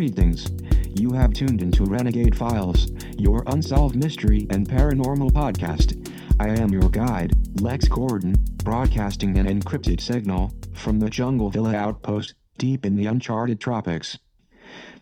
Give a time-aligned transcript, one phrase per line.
[0.00, 0.50] Greetings.
[0.98, 6.10] You have tuned into Renegade Files, your unsolved mystery and paranormal podcast.
[6.40, 12.32] I am your guide, Lex Gordon, broadcasting an encrypted signal from the Jungle Villa outpost
[12.56, 14.16] deep in the uncharted tropics.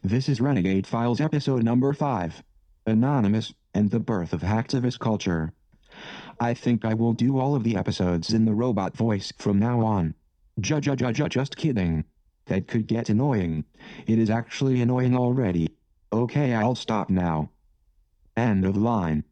[0.02, 2.42] This is Renegade Files episode number 5
[2.84, 5.52] Anonymous and the Birth of Hacktivist Culture.
[6.40, 9.80] I think I will do all of the episodes in the robot voice from now
[9.80, 10.16] on.
[10.58, 12.02] Ju ju ju ju just kidding.
[12.48, 13.64] That could get annoying.
[14.06, 15.68] It is actually annoying already.
[16.12, 17.50] Okay, I'll stop now.
[18.36, 19.24] End of line.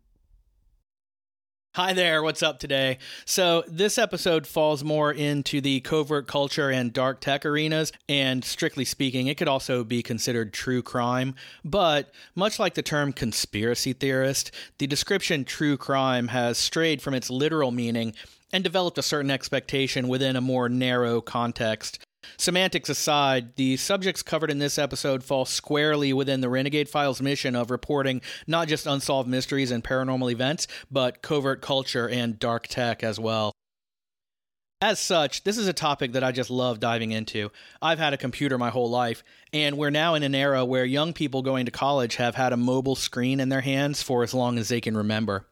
[1.75, 2.97] Hi there, what's up today?
[3.27, 8.87] So, this episode falls more into the covert culture and dark tech arenas, and strictly
[8.87, 11.35] speaking, it could also be considered true crime.
[11.63, 17.29] But, much like the term conspiracy theorist, the description true crime has strayed from its
[17.29, 18.15] literal meaning
[18.55, 21.99] and developed a certain expectation within a more narrow context.
[22.37, 27.55] Semantics aside, the subjects covered in this episode fall squarely within the Renegade Files mission
[27.57, 33.03] of reporting not just unsolved mysteries and paranormal events, but covert culture and dark tech
[33.03, 33.53] as well.
[34.83, 37.51] As such, this is a topic that I just love diving into.
[37.81, 41.15] I've had a computer my whole life, and we're now in an era where young
[41.15, 44.59] people going to college have had a mobile screen in their hands for as long
[44.59, 45.47] as they can remember.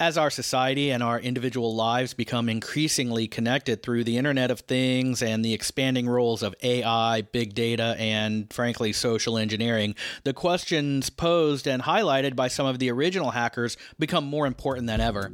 [0.00, 5.22] As our society and our individual lives become increasingly connected through the Internet of Things
[5.22, 11.66] and the expanding roles of AI, big data, and frankly, social engineering, the questions posed
[11.66, 15.32] and highlighted by some of the original hackers become more important than ever.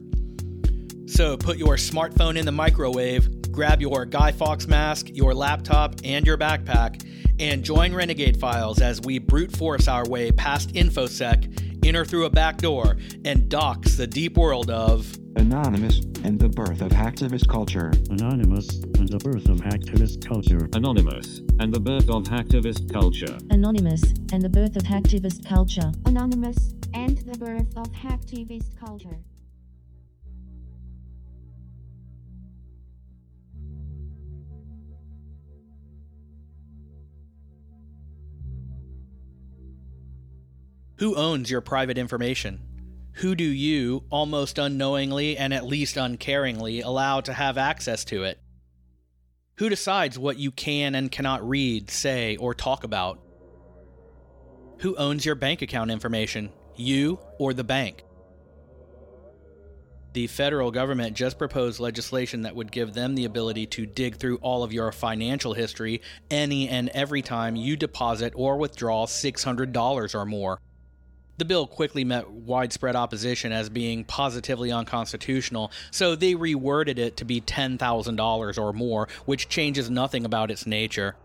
[1.07, 6.27] So put your smartphone in the microwave, grab your Guy Fawkes mask, your laptop, and
[6.27, 7.07] your backpack,
[7.39, 12.31] and join Renegade Files as we brute force our way past InfoSec enter through a
[12.31, 17.93] back door, and dox the deep world of Anonymous and the Birth of Hacktivist Culture.
[18.11, 20.69] Anonymous and the Birth of Hacktivist Culture.
[20.75, 23.39] Anonymous and the Birth of Hacktivist Culture.
[23.51, 24.03] Anonymous
[24.33, 25.93] and the Birth of Hacktivist Culture.
[26.07, 29.19] Anonymous and the Birth of Hacktivist Culture.
[40.99, 42.63] Who owns your private information?
[43.17, 48.41] Who do you, almost unknowingly and at least uncaringly, allow to have access to it?
[49.59, 53.21] Who decides what you can and cannot read, say, or talk about?
[54.79, 56.51] Who owns your bank account information?
[56.77, 58.03] You or the bank?
[60.15, 64.39] The federal government just proposed legislation that would give them the ability to dig through
[64.39, 70.25] all of your financial history any and every time you deposit or withdraw $600 or
[70.25, 70.59] more.
[71.39, 77.25] The bill quickly met widespread opposition as being positively unconstitutional, so they reworded it to
[77.25, 81.17] be $10,000 or more, which changes nothing about its nature.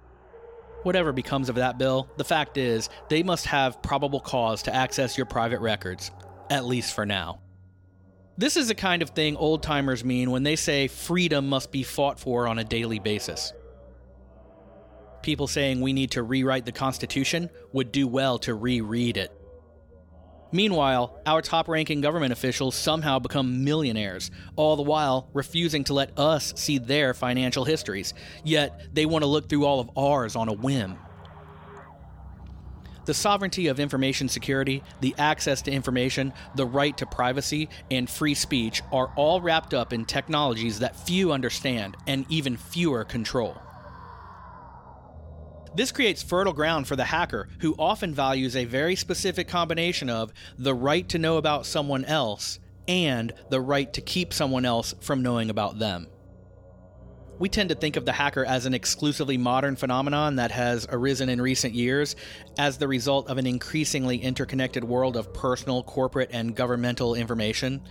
[0.84, 5.16] Whatever becomes of that bill, the fact is, they must have probable cause to access
[5.16, 6.12] your private records,
[6.50, 7.40] at least for now.
[8.38, 11.84] This is the kind of thing old timers mean when they say freedom must be
[11.84, 13.54] fought for on a daily basis.
[15.22, 19.32] People saying we need to rewrite the Constitution would do well to reread it.
[20.52, 26.18] Meanwhile, our top ranking government officials somehow become millionaires, all the while refusing to let
[26.20, 28.14] us see their financial histories,
[28.44, 30.98] yet they want to look through all of ours on a whim.
[33.06, 38.36] The sovereignty of information security, the access to information, the right to privacy, and free
[38.36, 43.58] speech are all wrapped up in technologies that few understand and even fewer control.
[45.74, 50.34] This creates fertile ground for the hacker, who often values a very specific combination of
[50.58, 55.24] the right to know about someone else and the right to keep someone else from
[55.24, 56.08] knowing about them.
[57.40, 61.30] We tend to think of the hacker as an exclusively modern phenomenon that has arisen
[61.30, 62.16] in recent years
[62.60, 67.82] as the result of an increasingly interconnected world of personal, corporate, and governmental information.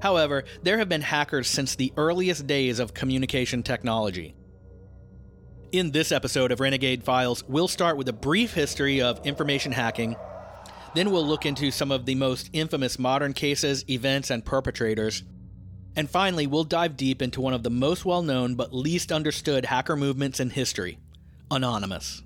[0.00, 4.36] However, there have been hackers since the earliest days of communication technology.
[5.74, 10.14] In this episode of Renegade Files, we'll start with a brief history of information hacking.
[10.94, 15.24] Then we'll look into some of the most infamous modern cases, events, and perpetrators.
[15.96, 19.64] And finally, we'll dive deep into one of the most well known but least understood
[19.64, 21.00] hacker movements in history
[21.50, 22.22] Anonymous.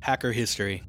[0.00, 0.82] Hacker History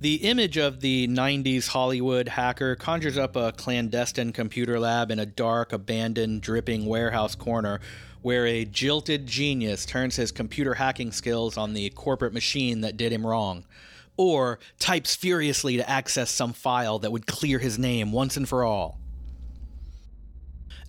[0.00, 5.26] the image of the 90s Hollywood hacker conjures up a clandestine computer lab in a
[5.26, 7.80] dark, abandoned, dripping warehouse corner
[8.22, 13.12] where a jilted genius turns his computer hacking skills on the corporate machine that did
[13.12, 13.64] him wrong,
[14.16, 18.64] or types furiously to access some file that would clear his name once and for
[18.64, 19.00] all.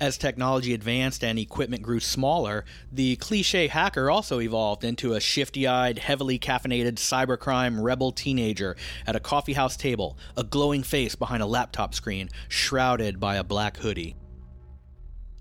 [0.02, 5.68] As technology advanced and equipment grew smaller, the cliche hacker also evolved into a shifty
[5.68, 11.46] eyed, heavily caffeinated cybercrime rebel teenager at a coffeehouse table, a glowing face behind a
[11.46, 14.16] laptop screen, shrouded by a black hoodie.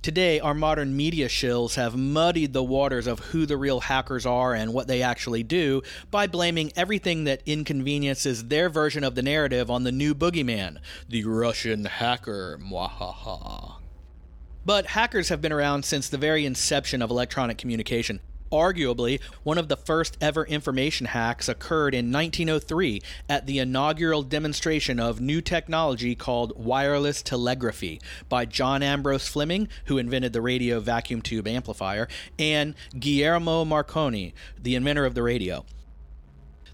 [0.02, 4.54] Today, our modern media shills have muddied the waters of who the real hackers are
[4.54, 9.70] and what they actually do by blaming everything that inconveniences their version of the narrative
[9.70, 10.78] on the new boogeyman,
[11.08, 12.58] the Russian hacker.
[12.60, 13.77] Mwahaha.
[14.68, 18.20] But hackers have been around since the very inception of electronic communication.
[18.52, 23.00] Arguably, one of the first ever information hacks occurred in 1903
[23.30, 27.98] at the inaugural demonstration of new technology called wireless telegraphy
[28.28, 32.06] by John Ambrose Fleming, who invented the radio vacuum tube amplifier,
[32.38, 35.64] and Guillermo Marconi, the inventor of the radio.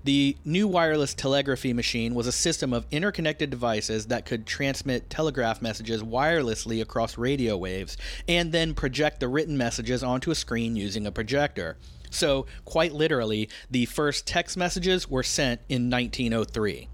[0.04, 5.62] The new wireless telegraphy machine was a system of interconnected devices that could transmit telegraph
[5.62, 7.96] messages wirelessly across radio waves
[8.28, 11.78] and then project the written messages onto a screen using a projector.
[12.10, 16.88] So, quite literally, the first text messages were sent in 1903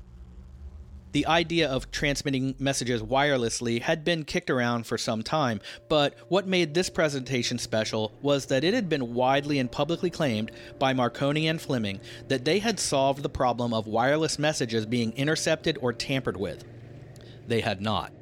[1.13, 6.47] the idea of transmitting messages wirelessly had been kicked around for some time, but what
[6.47, 11.49] made this presentation special was that it had been widely and publicly claimed by Marconi
[11.49, 16.37] and Fleming that they had solved the problem of wireless messages being intercepted or tampered
[16.37, 16.65] with.
[17.49, 18.13] They had not.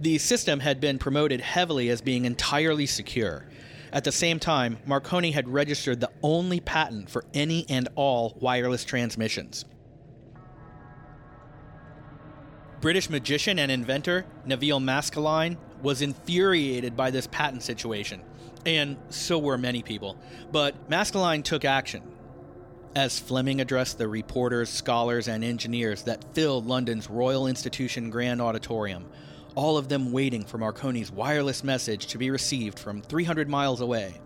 [0.00, 3.44] The system had been promoted heavily as being entirely secure.
[3.92, 8.84] At the same time, Marconi had registered the only patent for any and all wireless
[8.84, 9.64] transmissions.
[12.84, 18.20] British magician and inventor Neville Maskelyne was infuriated by this patent situation,
[18.66, 20.18] and so were many people.
[20.52, 22.02] But Maskelyne took action.
[22.94, 29.06] As Fleming addressed the reporters, scholars, and engineers that filled London's Royal Institution Grand Auditorium,
[29.54, 34.20] all of them waiting for Marconi's wireless message to be received from 300 miles away.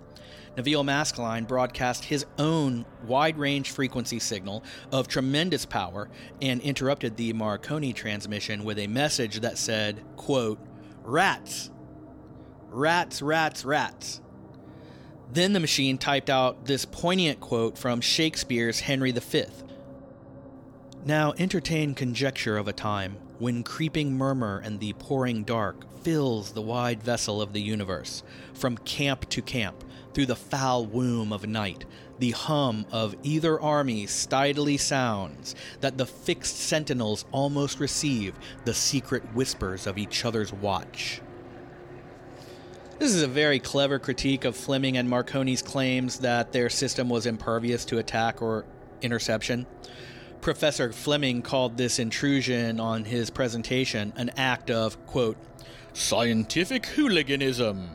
[0.59, 6.11] Neville Maskelyne broadcast his own wide range frequency signal of tremendous power
[6.43, 10.59] and interrupted the Marconi transmission with a message that said, quote,
[11.05, 11.71] Rats!
[12.71, 14.21] Rats, rats, rats.
[15.33, 19.45] Then the machine typed out this poignant quote from Shakespeare's Henry V.
[21.05, 26.63] Now entertain conjecture of a time when creeping murmur and the pouring dark fills the
[26.63, 28.25] wide vessel of the universe,
[28.55, 29.85] from camp to camp,
[30.19, 31.85] through the foul womb of night,
[32.19, 38.35] the hum of either army stidily sounds, that the fixed sentinels almost receive
[38.65, 41.21] the secret whispers of each other's watch.
[42.99, 47.25] This is a very clever critique of Fleming and Marconi's claims that their system was
[47.25, 48.65] impervious to attack or
[49.01, 49.67] interception.
[50.41, 55.37] Professor Fleming called this intrusion on his presentation an act of, quote,
[55.93, 57.91] scientific hooliganism,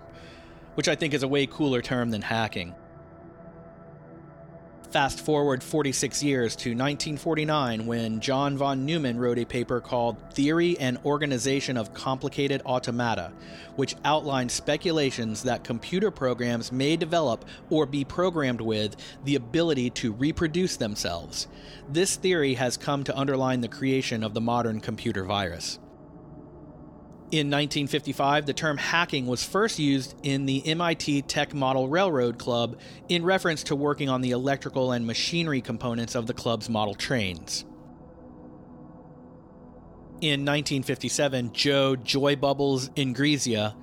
[0.75, 2.75] which I think is a way cooler term than hacking.
[4.93, 10.77] Fast forward 46 years to 1949 when John von Neumann wrote a paper called Theory
[10.79, 13.33] and Organization of Complicated Automata,
[13.75, 20.13] which outlined speculations that computer programs may develop or be programmed with the ability to
[20.13, 21.47] reproduce themselves.
[21.89, 25.79] This theory has come to underline the creation of the modern computer virus.
[27.33, 32.77] In 1955, the term hacking was first used in the MIT Tech Model Railroad Club
[33.09, 37.65] in reference to working on the electrical and machinery components of the club's model trains.
[40.21, 43.73] In 1957, Joe Joy Bubbles Engressia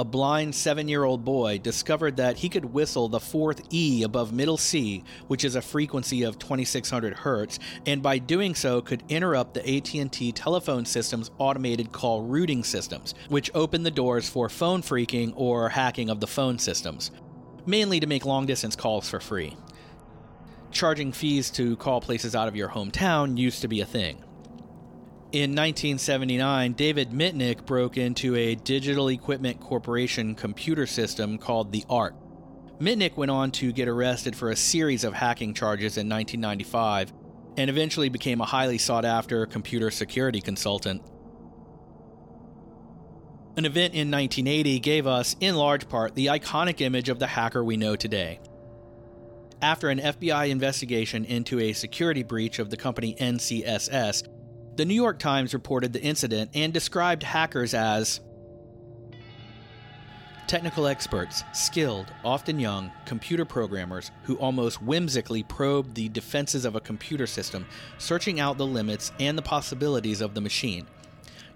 [0.00, 4.32] a blind seven year old boy discovered that he could whistle the fourth E above
[4.32, 9.52] middle C, which is a frequency of 2600 Hz, and by doing so could interrupt
[9.52, 15.34] the AT&T telephone system's automated call routing systems, which opened the doors for phone phreaking
[15.36, 17.10] or hacking of the phone systems,
[17.66, 19.54] mainly to make long distance calls for free.
[20.70, 24.24] Charging fees to call places out of your hometown used to be a thing.
[25.32, 32.16] In 1979, David Mitnick broke into a Digital Equipment Corporation computer system called the Ark.
[32.80, 37.12] Mitnick went on to get arrested for a series of hacking charges in 1995
[37.56, 41.00] and eventually became a highly sought after computer security consultant.
[43.56, 47.62] An event in 1980 gave us, in large part, the iconic image of the hacker
[47.62, 48.40] we know today.
[49.62, 54.26] After an FBI investigation into a security breach of the company NCSS,
[54.76, 58.20] the New York Times reported the incident and described hackers as
[60.46, 66.80] technical experts, skilled, often young, computer programmers who almost whimsically probed the defenses of a
[66.80, 67.64] computer system,
[67.98, 70.86] searching out the limits and the possibilities of the machine.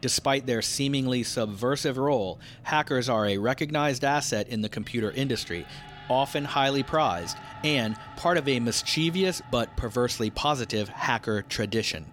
[0.00, 5.66] Despite their seemingly subversive role, hackers are a recognized asset in the computer industry,
[6.08, 12.06] often highly prized, and part of a mischievous but perversely positive hacker tradition.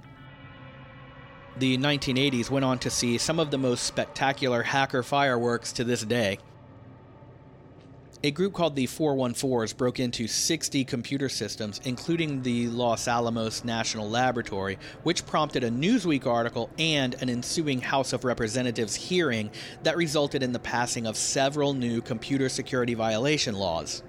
[1.58, 6.04] The 1980s went on to see some of the most spectacular hacker fireworks to this
[6.04, 6.40] day.
[8.24, 14.08] A group called the 414s broke into 60 computer systems, including the Los Alamos National
[14.08, 19.50] Laboratory, which prompted a Newsweek article and an ensuing House of Representatives hearing
[19.82, 24.04] that resulted in the passing of several new computer security violation laws.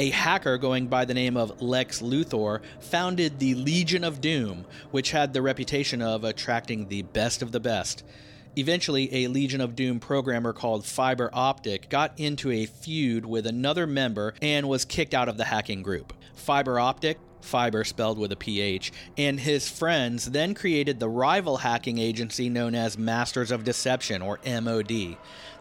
[0.00, 5.10] A hacker going by the name of Lex Luthor founded the Legion of Doom, which
[5.10, 8.02] had the reputation of attracting the best of the best.
[8.56, 13.86] Eventually, a Legion of Doom programmer called Phiber Optik got into a feud with another
[13.86, 16.14] member and was kicked out of the hacking group.
[16.34, 21.98] Phiber Optik, Phiber spelled with a PH, and his friends then created the rival hacking
[21.98, 25.16] agency known as Masters of Deception, or MOD.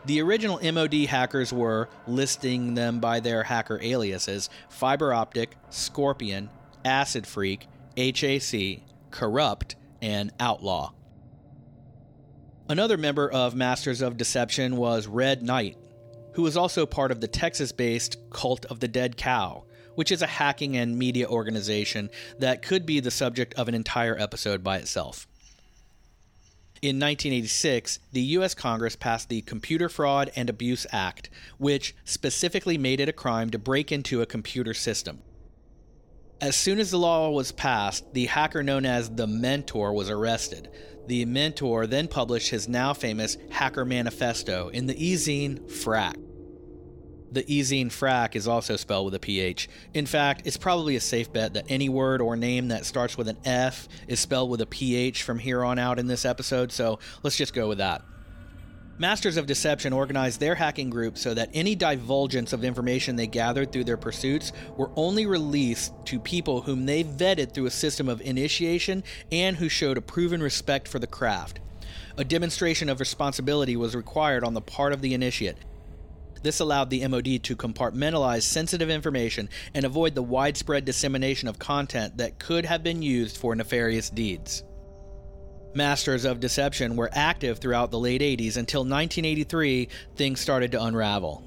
[0.05, 6.49] The original MOD hackers were, listing them by their hacker aliases, Phiber Optik, Scorpion,
[6.85, 7.63] Acid Phreak,
[7.97, 8.81] HAC,
[9.11, 10.91] Corrupt, and Outlaw.
[12.69, 15.75] Another member of Masters of Deception was Red Knight,
[16.33, 19.63] who was also part of the Texas based Cult of the Dead Cow,
[19.99, 24.17] which is a hacking and media organization that could be the subject of an entire
[24.17, 25.27] episode by itself.
[26.81, 28.53] In 1986, the U.S.
[28.53, 33.59] Congress passed the Computer Fraud and Abuse Act, which specifically made it a crime to
[33.59, 35.19] break into a computer system.
[36.39, 40.69] As soon as the law was passed, the hacker known as the Mentor was arrested.
[41.07, 46.15] The Mentor then published his now famous Hacker Manifesto in the e-zine Phrack.
[47.31, 49.69] The e-zine Phrack is also spelled with a PH.
[49.93, 53.27] In fact, it's probably a safe bet that any word or name that starts with
[53.27, 56.99] an F is spelled with a PH from here on out in this episode, so
[57.21, 58.01] let's just go with that.
[58.97, 63.71] Masters of Deception organized their hacking group so that any divulgence of information they gathered
[63.71, 68.19] through their pursuits were only released to people whom they vetted through a system of
[68.19, 71.61] initiation and who showed a proven respect for the craft.
[72.17, 75.55] A demonstration of responsibility was required on the part of the initiate.
[76.41, 82.17] This allowed the MOD to compartmentalize sensitive information and avoid the widespread dissemination of content
[82.17, 84.63] that could have been used for nefarious deeds.
[85.75, 91.43] Masters of Deception were active throughout the late 80s until 1983 things started to unravel.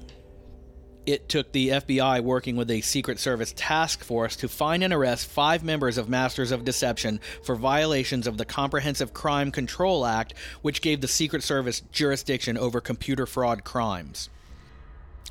[1.05, 5.27] It took the FBI working with a Secret Service task force to find and arrest
[5.27, 10.81] five members of Masters of Deception for violations of the Comprehensive Crime Control Act, which
[10.81, 14.29] gave the Secret Service jurisdiction over computer fraud crimes.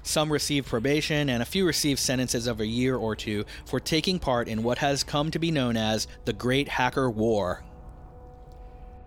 [0.03, 4.19] Some received probation, and a few received sentences of a year or two for taking
[4.19, 7.63] part in what has come to be known as the Great Hacker War.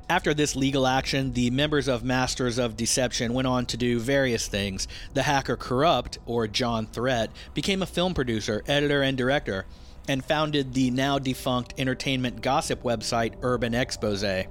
[0.07, 4.47] After this legal action, the members of Masters of Deception went on to do various
[4.47, 4.87] things.
[5.15, 9.65] The hacker Corrupt, or John Threat, became a film producer, editor, and director,
[10.07, 14.45] and founded the now defunct entertainment gossip website Urban Expose.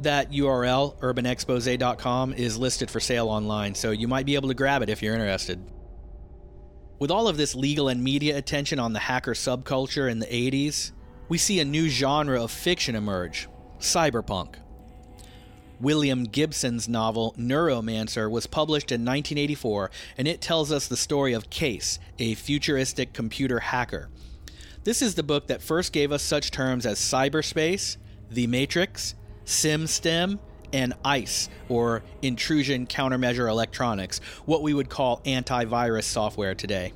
[0.00, 4.82] That URL, urbanexpose.com, is listed for sale online, so you might be able to grab
[4.82, 5.58] it if you're interested.
[6.98, 10.92] With all of this legal and media attention on the hacker subculture in the 80s,
[11.28, 13.48] we see a new genre of fiction emerge
[13.78, 14.56] cyberpunk.
[15.80, 21.50] William Gibson's novel Neuromancer was published in 1984, and it tells us the story of
[21.50, 24.08] Case, a futuristic computer hacker.
[24.84, 27.98] This is the book that first gave us such terms as cyberspace,
[28.30, 29.14] the Matrix,
[29.46, 30.38] SimStim,
[30.72, 36.92] and ICE, or intrusion countermeasure electronics, what we would call antivirus software today.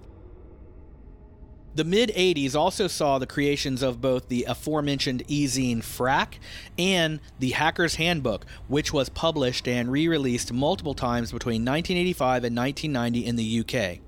[1.73, 6.41] The mid 80s also saw the creations of both the aforementioned e-zine Phrack
[6.77, 12.57] and the Hacker's Handbook, which was published and re released multiple times between 1985 and
[12.57, 14.01] 1990 in the UK.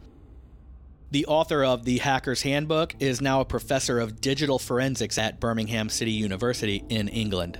[1.12, 5.88] The author of the Hacker's Handbook is now a professor of digital forensics at Birmingham
[5.88, 7.58] City University in England.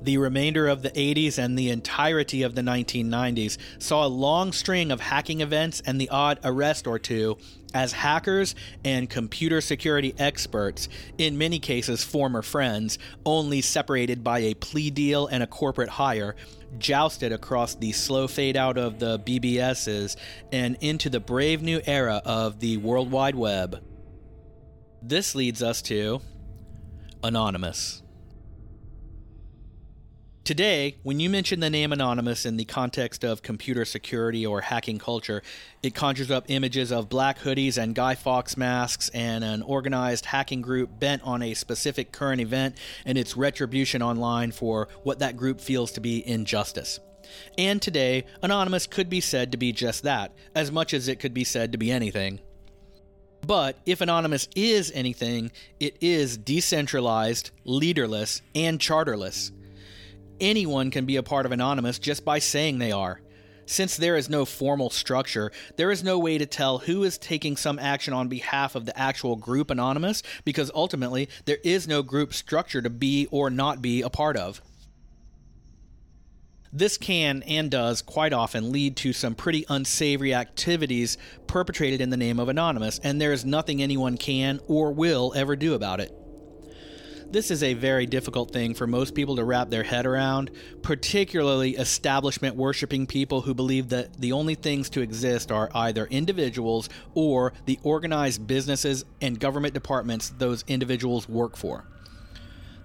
[0.00, 4.92] The remainder of the 80s and the entirety of the 1990s saw a long string
[4.92, 7.36] of hacking events and the odd arrest or two
[7.74, 10.88] as hackers and computer security experts,
[11.18, 16.36] in many cases former friends, only separated by a plea deal and a corporate hire,
[16.78, 20.16] jousted across the slow fade out of the BBSs
[20.52, 23.82] and into the brave new era of the World Wide Web.
[25.02, 26.20] This leads us to
[27.22, 28.02] Anonymous.
[30.48, 34.98] Today, when you mention the name Anonymous in the context of computer security or hacking
[34.98, 35.42] culture,
[35.82, 40.62] it conjures up images of black hoodies and Guy Fawkes masks and an organized hacking
[40.62, 45.60] group bent on a specific current event and its retribution online for what that group
[45.60, 46.98] feels to be injustice.
[47.58, 51.34] And today, Anonymous could be said to be just that, as much as it could
[51.34, 52.40] be said to be anything.
[53.46, 59.52] But if Anonymous is anything, it is decentralized, leaderless, and charterless
[60.40, 63.20] anyone can be a part of Anonymous just by saying they are.
[63.66, 67.54] Since there is no formal structure, there is no way to tell who is taking
[67.56, 72.32] some action on behalf of the actual group Anonymous because ultimately there is no group
[72.32, 74.62] structure to be or not be a part of.
[76.72, 81.16] This can and does quite often lead to some pretty unsavory activities
[81.46, 85.56] perpetrated in the name of Anonymous, and there is nothing anyone can or will ever
[85.56, 86.17] do about it.
[87.30, 91.76] This is a very difficult thing for most people to wrap their head around, particularly
[91.76, 97.52] establishment worshiping people who believe that the only things to exist are either individuals or
[97.66, 101.84] the organized businesses and government departments those individuals work for.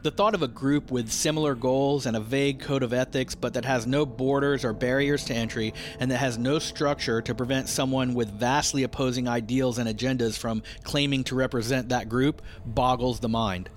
[0.02, 3.54] The thought of a group with similar goals and a vague code of ethics, but
[3.54, 7.70] that has no borders or barriers to entry, and that has no structure to prevent
[7.70, 13.30] someone with vastly opposing ideals and agendas from claiming to represent that group, boggles the
[13.30, 13.70] mind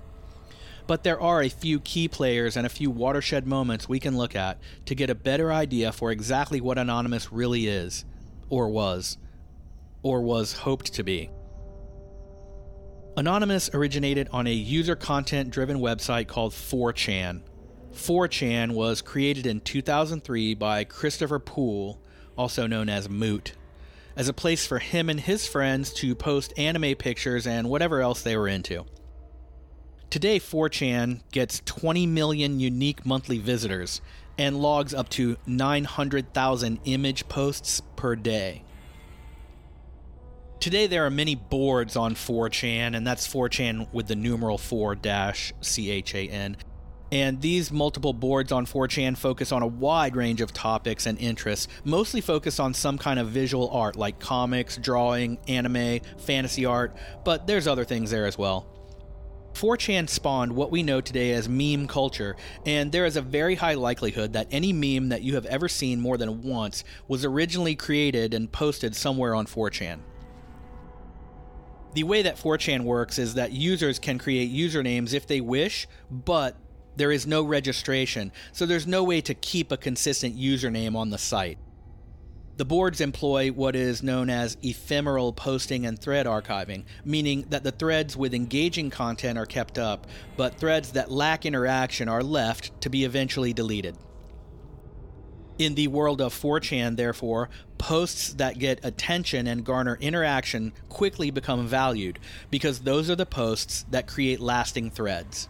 [0.87, 4.35] but there are a few key players and a few watershed moments we can look
[4.35, 8.05] at to get a better idea for exactly what Anonymous really is,
[8.49, 9.17] or was,
[10.01, 11.29] or was hoped to be.
[13.17, 17.41] Anonymous originated on a user content driven website called 4chan.
[17.93, 21.99] 4chan was created in 2003 by Christopher Poole,
[22.37, 23.53] also known as Moot,
[24.15, 28.21] as a place for him and his friends to post anime pictures and whatever else
[28.21, 28.85] they were into.
[30.09, 33.99] Today, 4chan gets 20 million unique monthly visitors
[34.37, 38.63] and logs up to 900,000 image posts per day.
[40.61, 45.51] Today, there are many boards on 4chan, and that's 4chan with the numeral 4 dash
[45.59, 46.55] C H A N.
[47.11, 51.67] And these multiple boards on 4chan focus on a wide range of topics and interests,
[51.83, 57.45] mostly focused on some kind of visual art like comics, drawing, anime, fantasy art, but
[57.45, 58.67] there's other things there as well.
[59.57, 63.73] 4chan spawned what we know today as meme culture, and there is a very high
[63.73, 68.35] likelihood that any meme that you have ever seen more than once was originally created
[68.35, 69.99] and posted somewhere on 4chan.
[71.95, 76.55] The way that 4chan works is that users can create usernames if they wish, but
[76.95, 81.17] there is no registration, so there's no way to keep a consistent username on the
[81.17, 81.57] site.
[82.57, 87.71] The boards employ what is known as ephemeral posting and thread archiving, meaning that the
[87.71, 92.89] threads with engaging content are kept up, but threads that lack interaction are left to
[92.89, 93.95] be eventually deleted.
[95.59, 101.67] In the world of 4chan, therefore, posts that get attention and garner interaction quickly become
[101.67, 102.17] valued
[102.49, 105.47] because those are the posts that create lasting threads.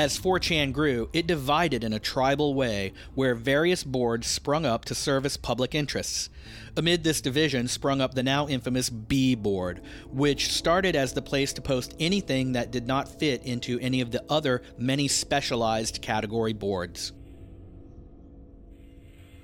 [0.00, 4.94] As 4chan grew, it divided in a tribal way where various boards sprung up to
[4.94, 6.30] service public interests.
[6.74, 11.52] Amid this division sprung up the now infamous B board, which started as the place
[11.52, 16.54] to post anything that did not fit into any of the other many specialized category
[16.54, 17.12] boards.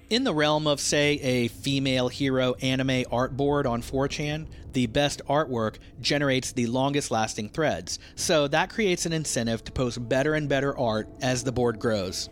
[0.09, 5.21] In the realm of, say, a female hero anime art board on 4chan, the best
[5.29, 10.49] artwork generates the longest lasting threads, so that creates an incentive to post better and
[10.49, 12.29] better art as the board grows.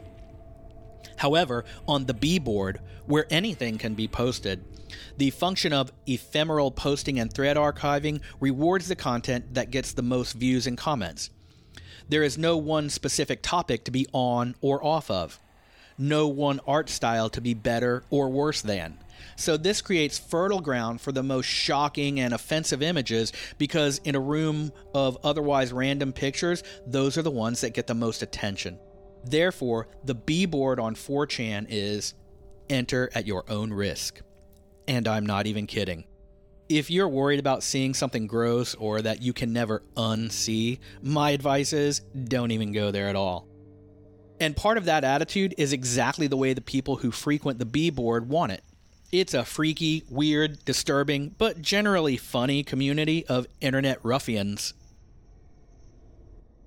[1.16, 4.64] However, on the B board, where anything can be posted,
[5.16, 10.34] the function of ephemeral posting and thread archiving rewards the content that gets the most
[10.34, 11.30] views and comments.
[12.08, 15.40] There is no one specific topic to be on or off of
[15.98, 18.98] no one art style to be better or worse than.
[19.36, 24.20] So this creates fertile ground for the most shocking and offensive images because in a
[24.20, 28.78] room of otherwise random pictures, those are the ones that get the most attention.
[29.24, 32.14] Therefore, the B board on 4chan is
[32.68, 34.20] enter at your own risk.
[34.86, 36.04] And I'm not even kidding.
[36.68, 41.72] If you're worried about seeing something gross or that you can never unsee, my advice
[41.72, 43.46] is don't even go there at all.
[44.40, 47.90] And part of that attitude is exactly the way the people who frequent the B
[47.90, 48.64] board want it.
[49.12, 54.74] It's a freaky, weird, disturbing, but generally funny community of internet ruffians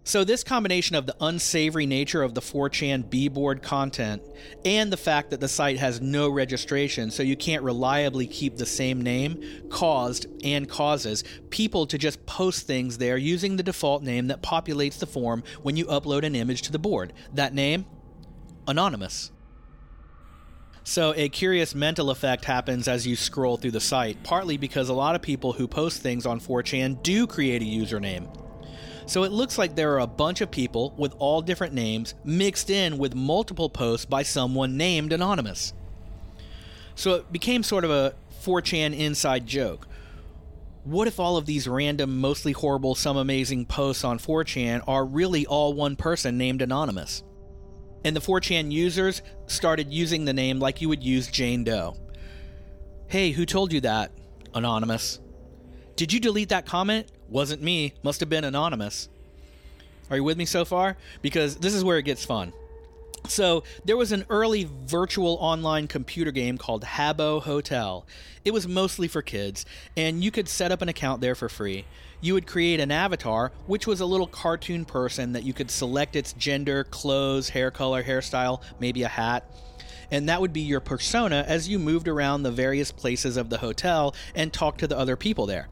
[0.07, 4.23] so, this combination of the unsavory nature of the 4chan B board content
[4.63, 8.65] and the fact that the site has no registration, so you can't reliably keep the
[8.65, 14.27] same name, caused and causes people to just post things there using the default name
[14.27, 17.11] that populates the form when you upload an image to the board.
[17.33, 17.85] That name?
[18.65, 19.33] Anonymous.
[20.85, 24.93] So, a curious mental effect happens as you scroll through the site, partly because a
[24.93, 28.46] lot of people who post things on 4chan do create a username.
[29.07, 32.69] So, it looks like there are a bunch of people with all different names mixed
[32.69, 35.73] in with multiple posts by someone named Anonymous.
[36.95, 39.87] So, it became sort of a 4chan inside joke.
[40.83, 45.45] What if all of these random, mostly horrible, some amazing posts on 4chan are really
[45.45, 47.23] all one person named Anonymous?
[48.07, 51.95] and the 4chan users started using the name like you would use Jane Doe.
[53.07, 54.11] Hey, who told you that?
[54.53, 55.19] Anonymous.
[55.97, 57.07] Did you delete that comment?
[57.29, 59.09] Wasn't me, must have been anonymous.
[60.09, 60.97] Are you with me so far?
[61.21, 62.53] Because this is where it gets fun.
[63.27, 68.05] So, there was an early virtual online computer game called Habbo Hotel.
[68.45, 69.65] It was mostly for kids,
[69.97, 71.85] and you could set up an account there for free
[72.21, 76.15] you would create an avatar, which was a little cartoon person that you could select
[76.15, 79.49] its gender, clothes, hair color, hairstyle, maybe a hat.
[80.09, 83.57] And that would be your persona as you moved around the various places of the
[83.57, 85.67] hotel and talked to the other people there.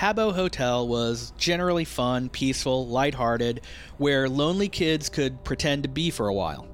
[0.00, 3.60] Habbo Hotel was generally fun, peaceful, lighthearted,
[3.98, 6.66] where lonely kids could pretend to be for a while.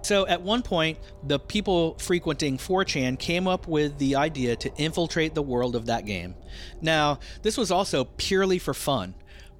[0.00, 5.34] So at one point, the people frequenting 4chan came up with the idea to infiltrate
[5.34, 6.36] the world of that game.
[6.80, 9.14] Now, this was also purely for fun.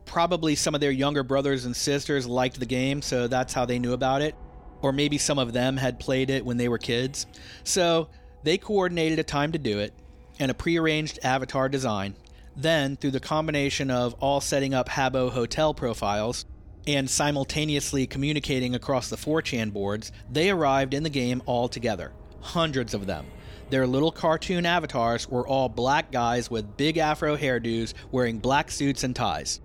[0.07, 3.79] Probably some of their younger brothers and sisters liked the game, so that's how they
[3.79, 4.35] knew about it.
[4.81, 7.27] Or maybe some of them had played it when they were kids.
[7.65, 8.09] So
[8.45, 9.93] they coordinated a time to do it
[10.39, 12.17] and a prearranged avatar design.
[12.57, 16.45] Then, through the combination of all setting up Habbo hotel profiles,
[16.87, 22.13] and simultaneously communicating across the 4chan boards, they arrived in the game all together.
[22.41, 23.27] Hundreds of them.
[23.69, 29.05] Their little cartoon avatars were all black guys with big afro hairdos wearing black suits
[29.05, 29.61] and ties.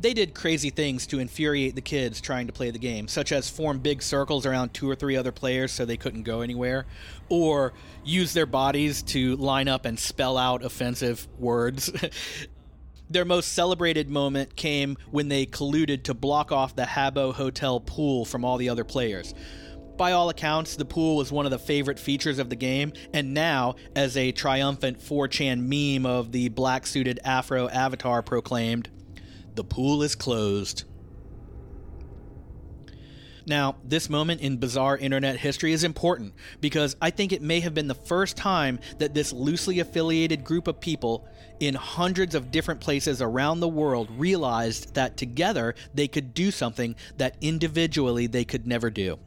[0.00, 3.50] They did crazy things to infuriate the kids trying to play the game, such as
[3.50, 6.86] form big circles around two or three other players so they couldn't go anywhere,
[7.28, 7.72] or
[8.04, 11.90] use their bodies to line up and spell out offensive words.
[13.10, 18.26] Their most celebrated moment came when they colluded to block off the Habbo Hotel pool
[18.26, 19.34] from all the other players.
[19.96, 23.34] By all accounts, the pool was one of the favorite features of the game, and
[23.34, 28.90] now, as a triumphant 4chan meme of the black suited Afro avatar proclaimed,
[29.58, 30.84] the pool is closed.
[33.44, 37.74] Now, this moment in bizarre internet history is important because I think it may have
[37.74, 41.26] been the first time that this loosely affiliated group of people
[41.58, 46.94] in hundreds of different places around the world realized that together they could do something
[47.16, 49.18] that individually they could never do.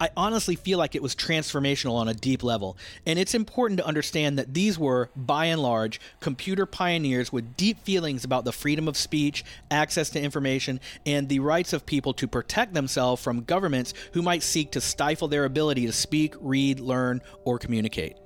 [0.00, 3.86] I honestly feel like it was transformational on a deep level, and it's important to
[3.86, 8.88] understand that these were, by and large, computer pioneers with deep feelings about the freedom
[8.88, 13.92] of speech, access to information, and the rights of people to protect themselves from governments
[14.12, 18.16] who might seek to stifle their ability to speak, read, learn, or communicate.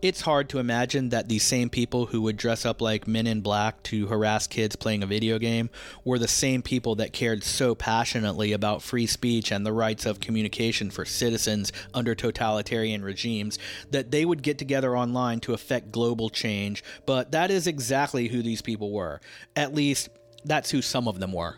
[0.00, 3.40] It's hard to imagine that these same people who would dress up like men in
[3.40, 5.70] black to harass kids playing a video game
[6.04, 10.20] were the same people that cared so passionately about free speech and the rights of
[10.20, 13.58] communication for citizens under totalitarian regimes
[13.90, 16.84] that they would get together online to affect global change.
[17.04, 19.20] But that is exactly who these people were.
[19.56, 20.10] At least,
[20.44, 21.56] that's who some of them were.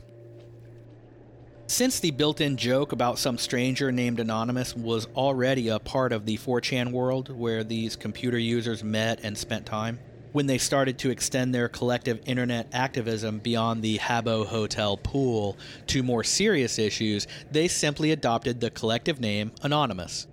[1.71, 6.27] Since the built in joke about some stranger named Anonymous was already a part of
[6.27, 10.01] the 4chan world where these computer users met and spent time,
[10.33, 15.57] when they started to extend their collective internet activism beyond the Habbo Hotel pool
[15.87, 20.27] to more serious issues, they simply adopted the collective name Anonymous.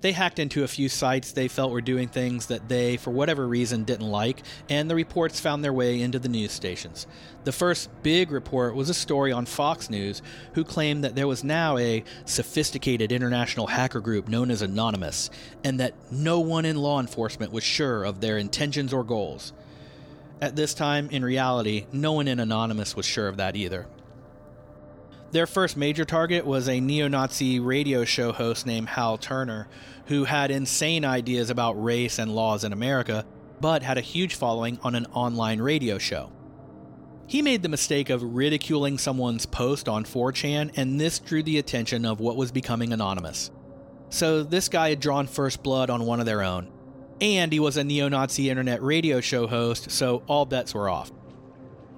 [0.00, 3.46] They hacked into a few sites they felt were doing things that they, for whatever
[3.46, 7.06] reason, didn't like, and the reports found their way into the news stations.
[7.44, 10.22] The first big report was a story on Fox News
[10.54, 15.28] who claimed that there was now a sophisticated international hacker group known as Anonymous,
[15.64, 19.52] and that no one in law enforcement was sure of their intentions or goals.
[20.40, 23.86] At this time, in reality, no one in Anonymous was sure of that either.
[25.32, 29.68] Their first major target was a neo Nazi radio show host named Hal Turner,
[30.06, 33.24] who had insane ideas about race and laws in America,
[33.60, 36.32] but had a huge following on an online radio show.
[37.28, 42.04] He made the mistake of ridiculing someone's post on 4chan, and this drew the attention
[42.04, 43.52] of what was becoming anonymous.
[44.08, 46.72] So, this guy had drawn first blood on one of their own.
[47.20, 51.12] And he was a neo Nazi internet radio show host, so all bets were off.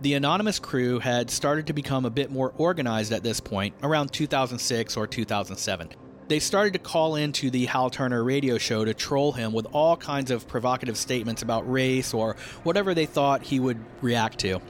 [0.02, 4.12] The Anonymous crew had started to become a bit more organized at this point, around
[4.12, 5.90] 2006 or 2007.
[6.26, 9.96] They started to call into the Hal Turner radio show to troll him with all
[9.96, 12.34] kinds of provocative statements about race or
[12.64, 14.60] whatever they thought he would react to.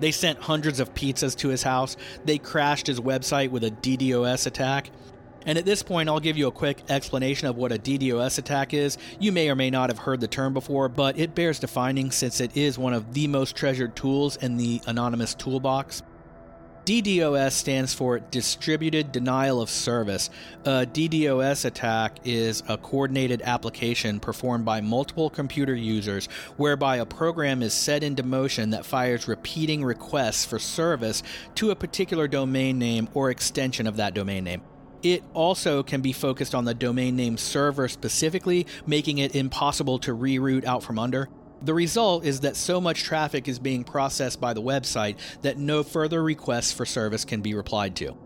[0.00, 1.96] They sent hundreds of pizzas to his house.
[2.26, 4.90] They crashed his website with a DDoS attack.
[5.46, 8.74] And at this point, I'll give you a quick explanation of what a DDoS attack
[8.74, 8.98] is.
[9.20, 12.40] You may or may not have heard the term before, but it bears defining since
[12.40, 16.02] it is one of the most treasured tools in the Anonymous toolbox.
[16.84, 20.30] DDoS stands for Distributed Denial of Service.
[20.64, 27.60] A DDoS attack is a coordinated application performed by multiple computer users whereby a program
[27.60, 31.24] is set into motion that fires repeating requests for service
[31.56, 34.62] to a particular domain name or extension of that domain name.
[35.12, 40.12] It also can be focused on the domain name server specifically, making it impossible to
[40.12, 41.28] reroute out from under.
[41.62, 45.84] The result is that so much traffic is being processed by the website that no
[45.84, 48.16] further requests for service can be replied to.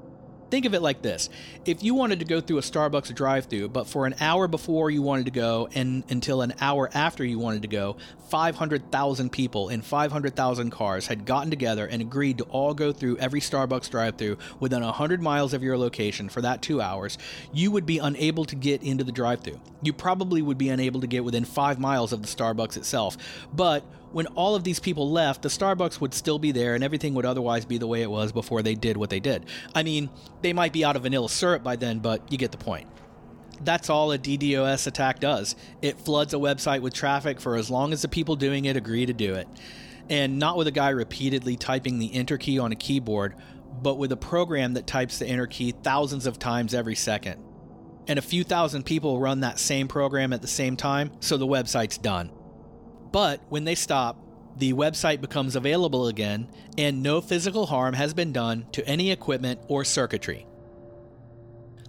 [0.51, 1.31] Think of it like this
[1.65, 4.91] if you wanted to go through a Starbucks drive through, but for an hour before
[4.91, 7.97] you wanted to go and until an hour after you wanted to go,
[8.29, 13.41] 500,000 people in 500,000 cars had gotten together and agreed to all go through every
[13.41, 17.19] Starbucks drive through within 100 miles of your location for that two hours,
[17.53, 19.61] you would be unable to get into the drive through.
[19.83, 23.17] You probably would be unable to get within five miles of the Starbucks itself.
[23.53, 27.15] But when all of these people left, the Starbucks would still be there and everything
[27.15, 29.47] would otherwise be the way it was before they did what they did.
[29.75, 30.11] I mean,
[30.43, 32.89] they might be out of vanilla syrup by then, but you get the point.
[33.63, 35.55] That's all a DDoS attack does.
[35.83, 39.07] It floods a website with traffic for as long as the people doing it agree
[39.07, 39.47] to do it.
[40.09, 43.37] And not with a guy repeatedly typing the enter key on a keyboard,
[43.83, 47.45] but with a program that types the enter key thousands of times every second.
[48.09, 51.47] And a few thousand people run that same program at the same time, so the
[51.47, 52.33] website's done.
[53.13, 54.19] But when they stop,
[54.57, 59.61] the website becomes available again, and no physical harm has been done to any equipment
[59.69, 60.47] or circuitry.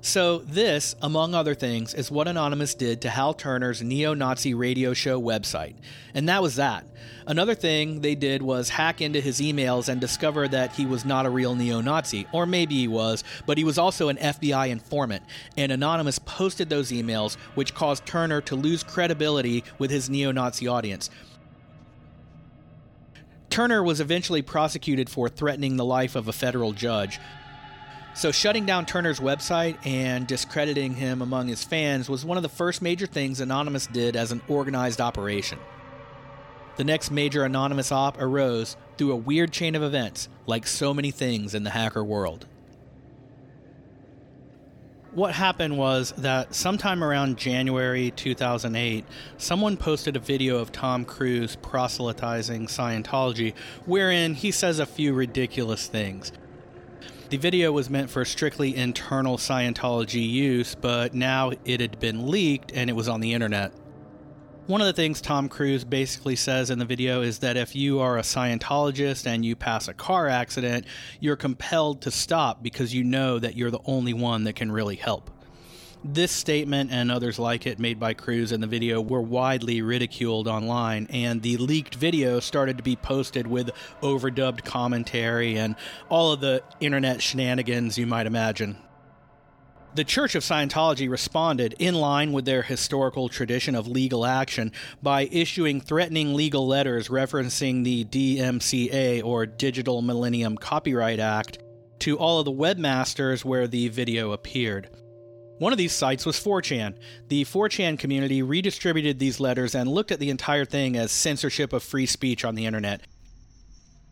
[0.03, 4.95] So, this, among other things, is what Anonymous did to Hal Turner's neo Nazi radio
[4.95, 5.75] show website.
[6.15, 6.87] And that was that.
[7.27, 11.27] Another thing they did was hack into his emails and discover that he was not
[11.27, 12.25] a real neo Nazi.
[12.31, 15.21] Or maybe he was, but he was also an FBI informant.
[15.55, 20.67] And Anonymous posted those emails, which caused Turner to lose credibility with his neo Nazi
[20.67, 21.11] audience.
[23.51, 27.19] Turner was eventually prosecuted for threatening the life of a federal judge.
[28.13, 32.49] So, shutting down Turner's website and discrediting him among his fans was one of the
[32.49, 35.57] first major things Anonymous did as an organized operation.
[36.75, 41.11] The next major Anonymous op arose through a weird chain of events, like so many
[41.11, 42.47] things in the hacker world.
[45.13, 49.05] What happened was that sometime around January 2008,
[49.37, 53.53] someone posted a video of Tom Cruise proselytizing Scientology,
[53.85, 56.31] wherein he says a few ridiculous things.
[57.31, 62.73] The video was meant for strictly internal Scientology use, but now it had been leaked
[62.73, 63.71] and it was on the internet.
[64.67, 68.01] One of the things Tom Cruise basically says in the video is that if you
[68.01, 70.85] are a Scientologist and you pass a car accident,
[71.21, 74.97] you're compelled to stop because you know that you're the only one that can really
[74.97, 75.31] help.
[76.03, 80.47] This statement and others like it made by Cruise in the video were widely ridiculed
[80.47, 83.69] online, and the leaked video started to be posted with
[84.01, 85.75] overdubbed commentary and
[86.09, 88.77] all of the internet shenanigans you might imagine.
[89.93, 94.71] The Church of Scientology responded in line with their historical tradition of legal action
[95.03, 101.59] by issuing threatening legal letters referencing the DMCA or Digital Millennium Copyright Act
[101.99, 104.89] to all of the webmasters where the video appeared.
[105.61, 106.95] One of these sites was 4chan.
[107.27, 111.83] The 4chan community redistributed these letters and looked at the entire thing as censorship of
[111.83, 113.01] free speech on the internet.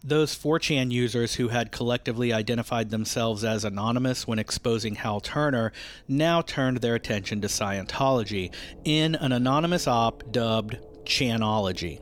[0.03, 5.71] Those 4chan users who had collectively identified themselves as anonymous when exposing Hal Turner
[6.07, 11.99] now turned their attention to Scientology in an anonymous op dubbed Chanology.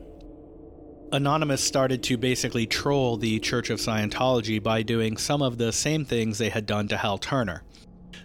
[1.10, 6.04] Anonymous started to basically troll the Church of Scientology by doing some of the same
[6.04, 7.62] things they had done to Hal Turner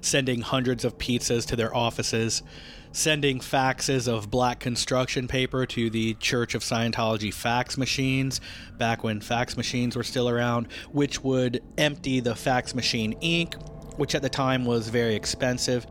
[0.05, 2.43] sending hundreds of pizzas to their offices,
[2.91, 8.39] sending faxes of black construction paper to the Church of Scientology fax machines,
[8.77, 13.55] back when fax machines were still around, which would empty the fax machine ink,
[13.97, 15.87] which at the time was very expensive.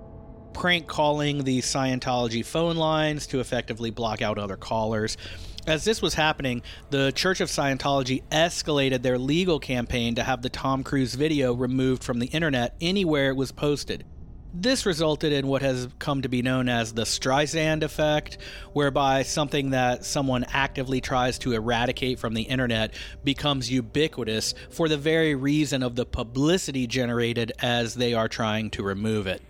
[0.52, 5.16] Prank calling the Scientology phone lines to effectively block out other callers.
[5.64, 10.48] As this was happening, the Church of Scientology escalated their legal campaign to have the
[10.48, 14.04] Tom Cruise video removed from the internet anywhere it was posted.
[14.52, 18.38] This resulted in what has come to be known as the Streisand effect,
[18.72, 24.98] whereby something that someone actively tries to eradicate from the internet becomes ubiquitous for the
[24.98, 29.40] very reason of the publicity generated as they are trying to remove it.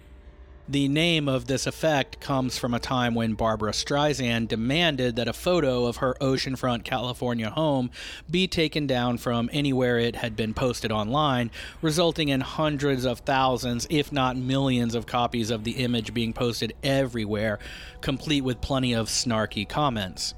[0.68, 5.33] The name of this effect comes from a time when Barbara Streisand demanded that a
[5.33, 7.90] photo of her oceanfront California home
[8.31, 11.51] be taken down from anywhere it had been posted online,
[11.83, 16.75] resulting in hundreds of thousands, if not millions, of copies of the image being posted
[16.85, 17.59] everywhere,
[18.01, 20.33] complete with plenty of snarky comments.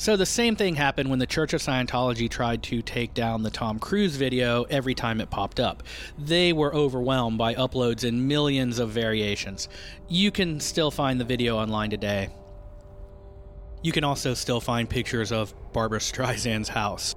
[0.00, 3.50] So the same thing happened when the Church of Scientology tried to take down the
[3.50, 5.82] Tom Cruise video every time it popped up.
[6.16, 9.68] They were overwhelmed by uploads in millions of variations.
[10.08, 12.28] You can still find the video online today.
[13.82, 17.16] You can also still find pictures of Barbra Streisand's house.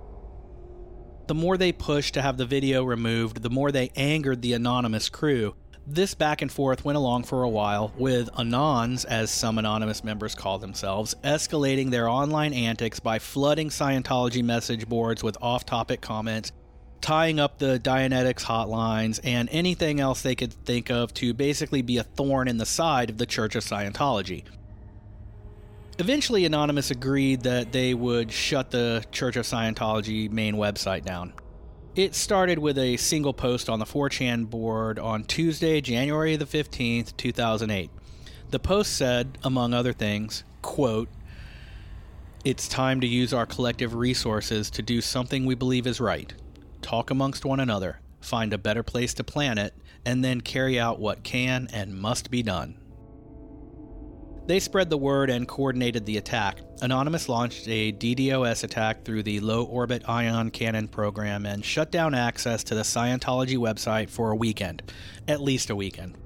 [1.28, 5.08] The more they pushed to have the video removed, the more they angered the anonymous
[5.08, 5.54] crew.
[5.88, 10.36] This back and forth went along for a while, with Anons, as some anonymous members
[10.36, 16.52] call themselves, escalating their online antics by flooding Scientology message boards with off topic comments,
[17.02, 21.98] tying up the Dianetics hotlines, and anything else they could think of to basically be
[21.98, 24.44] a thorn in the side of the Church of Scientology.
[25.98, 31.34] Eventually, Anonymous agreed that they would shut the Church of Scientology main website down.
[31.94, 37.18] It started with a single post on the 4chan board on Tuesday, January the 15th,
[37.18, 37.90] 2008.
[38.50, 41.10] The post said, among other things, quote,
[42.46, 46.34] It's time to use our collective resources to do something we believe is right.
[46.82, 49.74] Talk amongst one another, find a better place to plan it,
[50.06, 52.78] and then carry out what can and must be done.
[54.52, 56.60] They spread the word and coordinated the attack.
[56.82, 62.14] Anonymous launched a DDoS attack through the low orbit ion cannon program and shut down
[62.14, 64.84] access to the Scientology website for a weekend,
[65.26, 66.18] at least a weekend.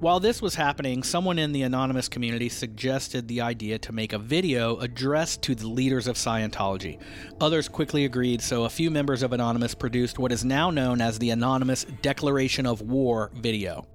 [0.00, 4.18] While this was happening, someone in the anonymous community suggested the idea to make a
[4.18, 6.98] video addressed to the leaders of Scientology.
[7.40, 11.20] Others quickly agreed, so a few members of Anonymous produced what is now known as
[11.20, 13.86] the Anonymous Declaration of War video.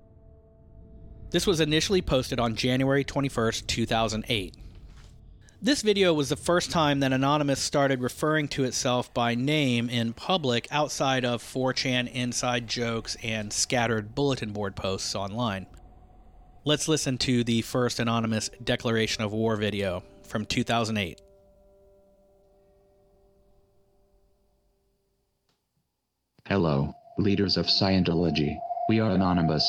[1.29, 4.55] This was initially posted on January 21st, 2008.
[5.61, 10.13] This video was the first time that Anonymous started referring to itself by name in
[10.13, 15.65] public outside of 4chan inside jokes and scattered bulletin board posts online.
[16.63, 21.19] Let's listen to the first Anonymous Declaration of War video from 2008.
[26.45, 28.57] Hello, leaders of Scientology.
[28.87, 29.65] We are anonymous.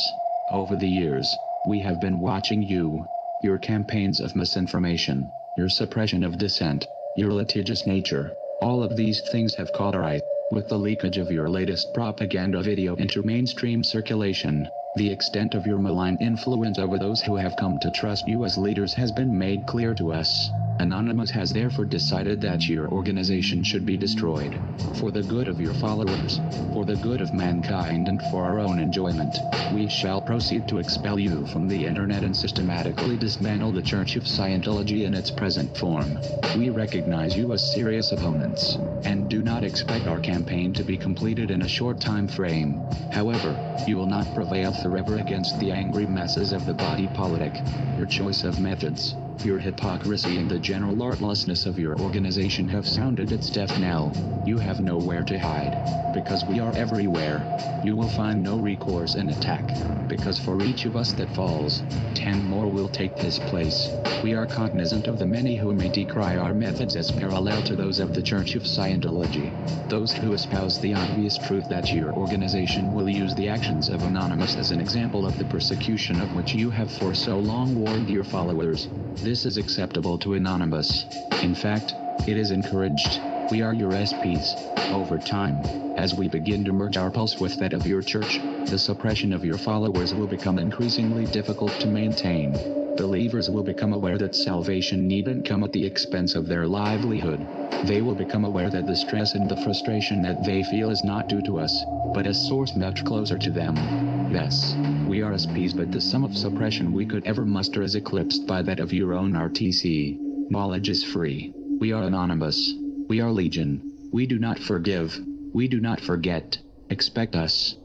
[0.51, 1.37] Over the years,
[1.69, 3.07] we have been watching you,
[3.41, 8.35] your campaigns of misinformation, your suppression of dissent, your litigious nature.
[8.59, 10.23] All of these things have caught our eye.
[10.51, 15.79] With the leakage of your latest propaganda video into mainstream circulation, the extent of your
[15.79, 19.67] malign influence over those who have come to trust you as leaders has been made
[19.67, 20.51] clear to us.
[20.81, 24.61] Anonymous has therefore decided that your organization should be destroyed.
[24.95, 26.41] For the good of your followers,
[26.73, 31.19] for the good of mankind, and for our own enjoyment, we shall proceed to expel
[31.19, 36.19] you from the internet and systematically dismantle the Church of Scientology in its present form.
[36.57, 41.51] We recognize you as serious opponents, and do not expect our campaign to be completed
[41.51, 42.85] in a short time frame.
[43.11, 47.53] However, you will not prevail forever against the angry masses of the body politic.
[47.99, 53.33] Your choice of methods, your hypocrisy and the general artlessness of your organization have sounded
[53.33, 54.13] its death knell.
[54.45, 56.13] You have nowhere to hide.
[56.15, 57.45] Because we are everywhere.
[57.85, 59.71] You will find no recourse in attack.
[60.09, 61.83] Because for each of us that falls,
[62.15, 63.89] ten more will take his place.
[64.25, 68.01] We are cognizant of the many who may decry our methods as parallel to those
[68.01, 69.53] of the Church of Scientology.
[69.89, 74.57] Those who espouse the obvious truth that your organization will use the actions of Anonymous
[74.57, 78.25] as an example of the persecution of which you have for so long warned your
[78.25, 78.89] followers.
[79.29, 81.05] This is acceptable to Anonymous.
[81.43, 81.95] In fact,
[82.27, 83.21] it is encouraged.
[83.51, 84.57] We are your SPs.
[84.91, 85.63] Over time,
[85.99, 89.45] as we begin to merge our pulse with that of your church, the suppression of
[89.45, 92.55] your followers will become increasingly difficult to maintain.
[92.97, 97.47] Believers will become aware that salvation needn't come at the expense of their livelihood.
[97.85, 101.29] They will become aware that the stress and the frustration that they feel is not
[101.29, 104.08] due to us, but a source much closer to them.
[104.31, 104.75] Yes,
[105.07, 108.61] we are SPs, but the sum of suppression we could ever muster is eclipsed by
[108.61, 110.19] that of your own RTC.
[110.51, 111.55] Knowledge is free.
[111.81, 112.75] We are anonymous.
[113.09, 114.11] We are legion.
[114.13, 115.19] We do not forgive.
[115.55, 116.59] We do not forget.
[116.91, 117.77] Expect us.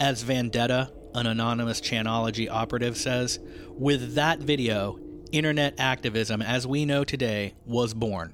[0.00, 3.38] As Vendetta, an anonymous Chanology operative, says,
[3.70, 4.98] with that video,
[5.30, 8.32] internet activism as we know today was born.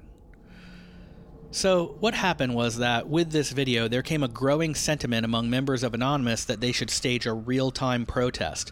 [1.53, 5.83] So, what happened was that with this video, there came a growing sentiment among members
[5.83, 8.71] of Anonymous that they should stage a real time protest.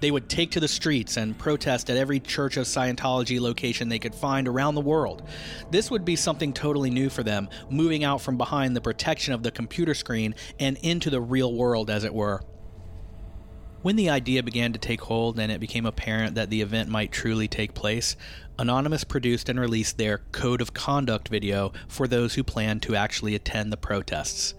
[0.00, 4.00] They would take to the streets and protest at every Church of Scientology location they
[4.00, 5.22] could find around the world.
[5.70, 9.44] This would be something totally new for them, moving out from behind the protection of
[9.44, 12.42] the computer screen and into the real world, as it were.
[13.82, 17.12] When the idea began to take hold and it became apparent that the event might
[17.12, 18.16] truly take place,
[18.58, 23.34] Anonymous produced and released their Code of Conduct video for those who planned to actually
[23.34, 24.54] attend the protests.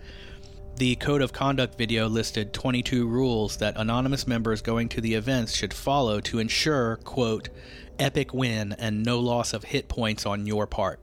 [0.75, 5.55] The Code of Conduct video listed 22 rules that anonymous members going to the events
[5.55, 7.49] should follow to ensure, quote,
[7.97, 10.99] epic win and no loss of hit points on your part.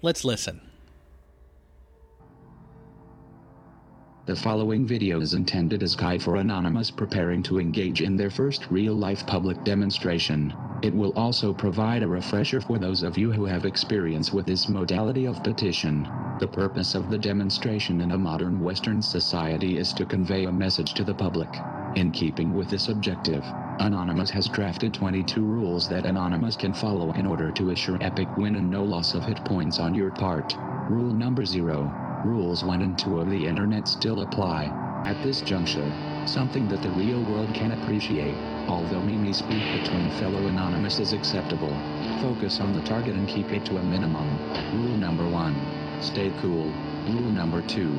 [0.00, 0.71] Let's listen.
[4.24, 8.70] The following video is intended as guide for Anonymous preparing to engage in their first
[8.70, 10.54] real-life public demonstration.
[10.80, 14.68] It will also provide a refresher for those of you who have experience with this
[14.68, 16.08] modality of petition.
[16.38, 20.94] The purpose of the demonstration in a modern Western society is to convey a message
[20.94, 21.60] to the public.
[21.96, 23.44] In keeping with this objective,
[23.80, 28.54] Anonymous has drafted 22 rules that Anonymous can follow in order to assure epic win
[28.54, 30.56] and no loss of hit points on your part.
[30.88, 34.66] Rule number 0 rules 1 and 2 of the internet still apply.
[35.06, 35.90] At this juncture,
[36.26, 38.36] something that the real world can appreciate,
[38.68, 41.76] although meme speak between fellow anonymous is acceptable.
[42.20, 44.38] Focus on the target and keep it to a minimum.
[44.74, 46.02] Rule number 1.
[46.02, 46.72] Stay cool.
[47.08, 47.90] Rule number 2.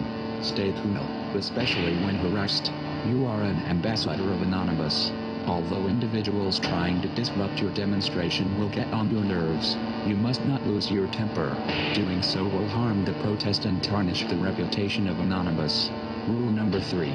[0.42, 2.72] Stay cool, especially when harassed.
[3.06, 5.12] You are an ambassador of Anonymous.
[5.46, 9.76] Although individuals trying to disrupt your demonstration will get on your nerves,
[10.08, 11.58] you must not lose your temper.
[11.94, 15.90] Doing so will harm the protest and tarnish the reputation of Anonymous.
[16.30, 17.12] Rule number 3.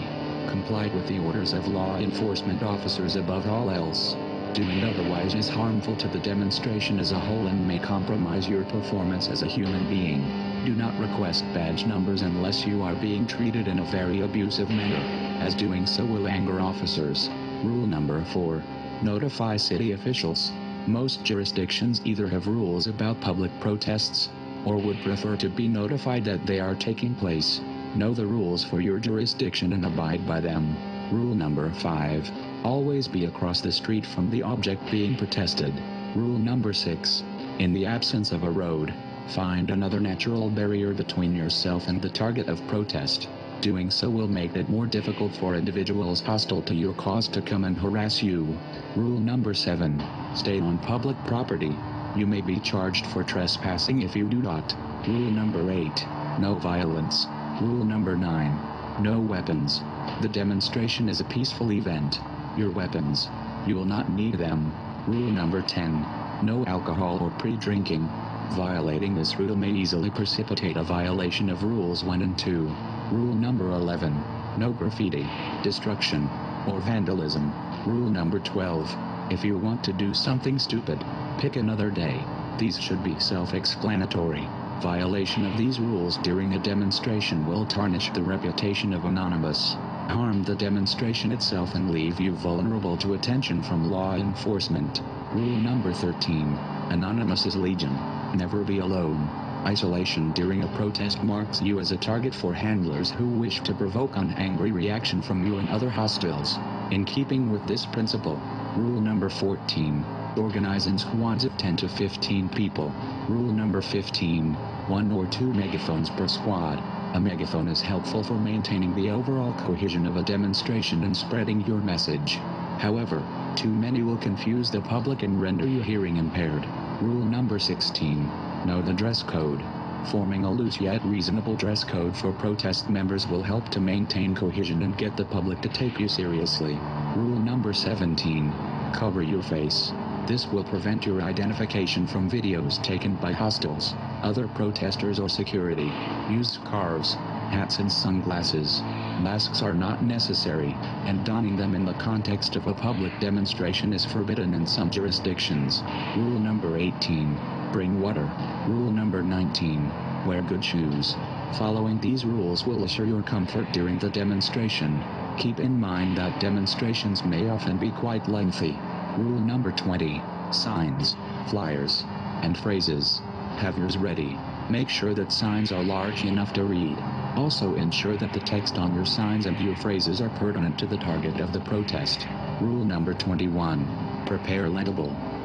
[0.47, 4.15] Comply with the orders of law enforcement officers above all else.
[4.53, 9.29] Doing otherwise is harmful to the demonstration as a whole and may compromise your performance
[9.29, 10.21] as a human being.
[10.67, 15.43] Do not request badge numbers unless you are being treated in a very abusive manner,
[15.43, 17.31] as doing so will anger officers.
[17.65, 18.63] Rule number 4.
[19.03, 20.53] Notify city officials.
[20.87, 24.29] Most jurisdictions either have rules about public protests,
[24.65, 27.61] or would prefer to be notified that they are taking place.
[27.97, 30.77] Know the rules for your jurisdiction and abide by them.
[31.11, 32.31] Rule number 5.
[32.63, 35.75] Always be across the street from the object being protested.
[36.15, 37.25] Rule number 6.
[37.59, 38.95] In the absence of a road,
[39.27, 43.29] find another natural barrier between yourself and the target of protest.
[43.61, 47.65] Doing so will make it more difficult for individuals hostile to your cause to come
[47.65, 48.57] and harass you.
[48.95, 50.01] Rule number 7.
[50.37, 51.77] Stay on public property.
[52.15, 54.77] You may be charged for trespassing if you do not.
[55.09, 56.07] Rule number 8.
[56.39, 57.27] No violence.
[57.61, 59.03] Rule number 9.
[59.03, 59.83] No weapons.
[60.21, 62.21] The demonstration is a peaceful event.
[62.57, 63.29] Your weapons.
[63.67, 64.73] You will not need them.
[65.09, 66.07] Rule number 10.
[66.45, 68.09] No alcohol or pre-drinking.
[68.53, 72.71] Violating this rule may easily precipitate a violation of rules 1 and 2.
[73.11, 74.15] Rule number 11.
[74.59, 75.27] No graffiti,
[75.63, 76.29] destruction,
[76.67, 77.55] or vandalism.
[77.87, 78.95] Rule number 12.
[79.31, 81.03] If you want to do something stupid,
[81.39, 82.23] pick another day.
[82.59, 84.47] These should be self-explanatory.
[84.83, 89.73] Violation of these rules during a demonstration will tarnish the reputation of Anonymous,
[90.09, 95.01] harm the demonstration itself and leave you vulnerable to attention from law enforcement.
[95.33, 96.59] Rule number 13.
[96.91, 97.95] Anonymous is legion.
[98.35, 99.48] Never be alone.
[99.67, 104.17] Isolation during a protest marks you as a target for handlers who wish to provoke
[104.17, 106.57] an angry reaction from you and other hostiles.
[106.91, 108.41] In keeping with this principle,
[108.77, 110.05] rule number 14.
[110.37, 112.93] Organize in squads of 10 to 15 people.
[113.29, 114.55] Rule number 15.
[114.87, 116.83] One or two megaphones per squad.
[117.15, 121.79] A megaphone is helpful for maintaining the overall cohesion of a demonstration and spreading your
[121.79, 122.37] message.
[122.79, 123.23] However,
[123.57, 126.65] too many will confuse the public and render you hearing impaired.
[127.01, 128.31] Rule number 16.
[128.67, 129.63] Know the dress code.
[130.11, 134.83] Forming a loose yet reasonable dress code for protest members will help to maintain cohesion
[134.83, 136.79] and get the public to take you seriously.
[137.17, 138.53] Rule number 17.
[138.93, 139.93] Cover your face.
[140.27, 145.91] This will prevent your identification from videos taken by hostiles, other protesters or security.
[146.29, 147.15] Use scarves,
[147.51, 148.83] hats and sunglasses.
[149.21, 150.75] Masks are not necessary,
[151.07, 155.83] and donning them in the context of a public demonstration is forbidden in some jurisdictions.
[156.17, 157.58] Rule number 18.
[157.73, 158.31] Bring water.
[158.67, 159.93] Rule number 19.
[160.27, 161.15] Wear good shoes.
[161.59, 165.03] Following these rules will assure your comfort during the demonstration.
[165.37, 168.79] Keep in mind that demonstrations may often be quite lengthy.
[169.19, 170.23] Rule number 20.
[170.51, 171.17] Signs,
[171.49, 172.05] flyers,
[172.43, 173.21] and phrases.
[173.59, 174.39] Have yours ready.
[174.71, 176.99] Make sure that signs are large enough to read.
[177.37, 180.99] Also ensure that the text on your signs and your phrases are pertinent to the
[180.99, 182.27] target of the protest.
[182.61, 184.25] Rule number 21.
[184.27, 184.69] Prepare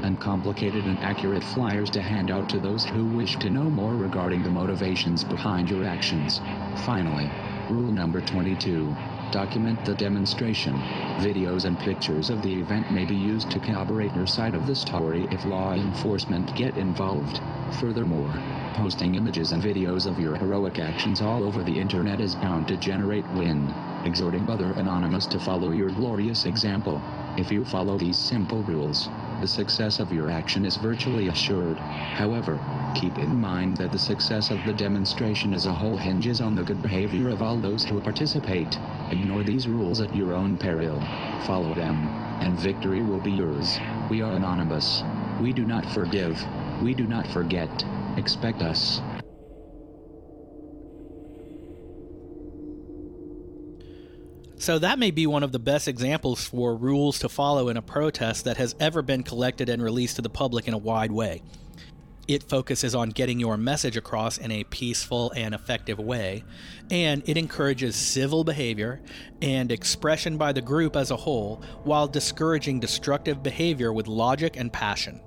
[0.04, 3.94] legible, uncomplicated and accurate flyers to hand out to those who wish to know more
[3.96, 6.42] regarding the motivations behind your actions.
[6.86, 7.30] Finally,
[7.70, 8.96] rule number 22.
[9.32, 10.76] Document the demonstration.
[11.20, 14.76] Videos and pictures of the event may be used to corroborate your side of the
[14.76, 17.42] story if law enforcement get involved.
[17.80, 18.32] Furthermore,
[18.74, 22.78] posting images and videos of your heroic actions all over the internet is bound to
[22.78, 23.74] generate wind,
[24.06, 27.02] exhorting other anonymous to follow your glorious example.
[27.38, 29.10] If you follow these simple rules,
[29.42, 31.78] the success of your action is virtually assured.
[31.78, 32.60] However,
[32.96, 36.64] keep in mind that the success of the demonstration as a whole hinges on the
[36.64, 38.78] good behavior of all those who participate.
[39.12, 41.02] Ignore these rules at your own peril.
[41.46, 42.08] Follow them,
[42.42, 43.80] and victory will be yours.
[44.10, 45.04] We are anonymous.
[45.42, 46.44] We do not forgive.
[46.82, 47.70] We do not forget.
[48.18, 49.02] Expect us.
[54.64, 57.82] So that may be one of the best examples for rules to follow in a
[57.82, 61.42] protest that has ever been collected and released to the public in a wide way.
[62.30, 66.46] It focuses on getting your message across in a peaceful and effective way,
[66.90, 69.02] and it encourages civil behavior
[69.42, 74.72] and expression by the group as a whole while discouraging destructive behavior with logic and
[74.72, 75.20] passion.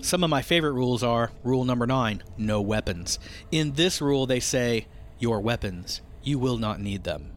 [0.00, 3.18] Some of my favorite rules are rule number nine no weapons.
[3.50, 4.86] In this rule, they say,
[5.18, 7.32] Your weapons, you will not need them.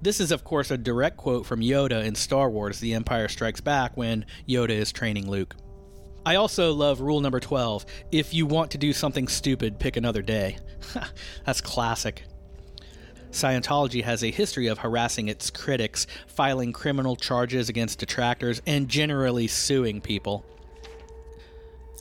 [0.00, 3.60] This is, of course, a direct quote from Yoda in Star Wars The Empire Strikes
[3.60, 5.56] Back when Yoda is training Luke.
[6.26, 10.22] I also love rule number 12 if you want to do something stupid, pick another
[10.22, 10.58] day.
[11.46, 12.24] That's classic.
[13.30, 19.48] Scientology has a history of harassing its critics, filing criminal charges against detractors, and generally
[19.48, 20.46] suing people.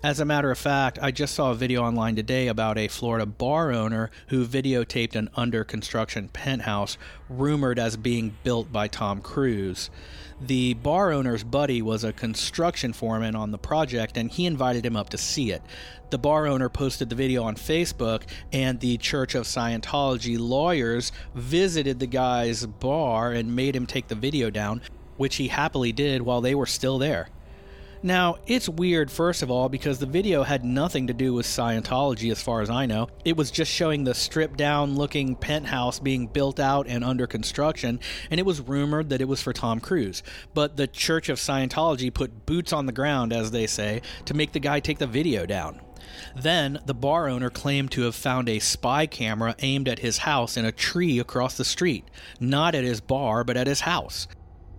[0.03, 3.25] As a matter of fact, I just saw a video online today about a Florida
[3.25, 6.97] bar owner who videotaped an under construction penthouse
[7.29, 9.89] rumored as being built by Tom Cruise.
[10.41, 14.97] The bar owner's buddy was a construction foreman on the project and he invited him
[14.97, 15.61] up to see it.
[16.09, 22.01] The bar owner posted the video on Facebook, and the Church of Scientology lawyers visited
[22.01, 24.81] the guy's bar and made him take the video down,
[25.15, 27.29] which he happily did while they were still there.
[28.05, 32.29] Now, it's weird, first of all, because the video had nothing to do with Scientology
[32.33, 33.07] as far as I know.
[33.23, 38.01] It was just showing the stripped down looking penthouse being built out and under construction,
[38.29, 40.21] and it was rumored that it was for Tom Cruise.
[40.53, 44.51] But the Church of Scientology put boots on the ground, as they say, to make
[44.51, 45.79] the guy take the video down.
[46.35, 50.57] Then, the bar owner claimed to have found a spy camera aimed at his house
[50.57, 52.03] in a tree across the street,
[52.37, 54.27] not at his bar, but at his house.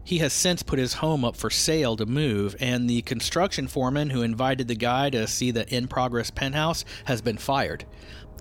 [0.04, 4.10] He has since put his home up for sale to move, and the construction foreman
[4.10, 7.86] who invited the guy to see the in progress penthouse has been fired.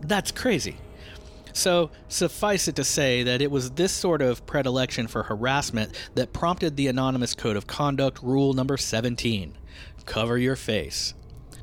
[0.01, 0.77] That's crazy.
[1.53, 6.33] So, suffice it to say that it was this sort of predilection for harassment that
[6.33, 9.55] prompted the Anonymous Code of Conduct Rule number 17
[10.05, 11.13] Cover your face.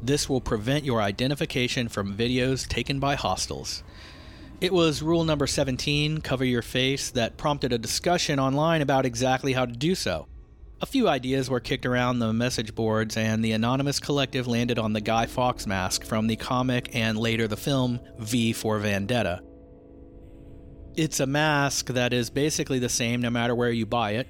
[0.03, 3.83] This will prevent your identification from videos taken by hostiles.
[4.61, 9.55] It was rule number 17, cover your face, that prompted a discussion online about exactly
[9.55, 10.27] how to do so.
[10.83, 14.93] A few ideas were kicked around the message boards, and the anonymous collective landed on
[14.93, 19.41] the Guy Fawkes mask from the comic and later the film V for Vendetta.
[20.95, 24.29] It's a mask that is basically the same no matter where you buy it.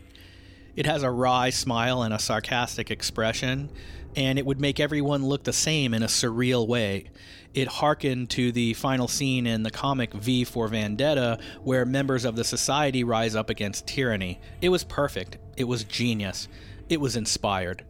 [0.76, 3.68] It has a wry smile and a sarcastic expression,
[4.16, 7.06] and it would make everyone look the same in a surreal way
[7.52, 12.36] it harkened to the final scene in the comic V for Vendetta, where members of
[12.36, 14.40] the society rise up against tyranny.
[14.60, 15.38] It was perfect.
[15.56, 16.48] It was genius.
[16.88, 17.84] It was inspired.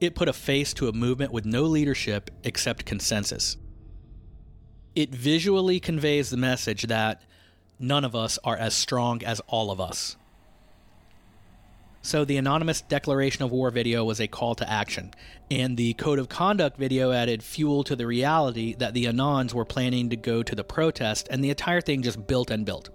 [0.00, 3.56] It put a face to a movement with no leadership except consensus.
[4.96, 7.22] It visually conveys the message that
[7.78, 10.16] none of us are as strong as all of us.
[12.04, 15.14] So the anonymous declaration of war video was a call to action,
[15.52, 19.64] and the code of conduct video added fuel to the reality that the Anons were
[19.64, 22.90] planning to go to the protest, and the entire thing just built and built.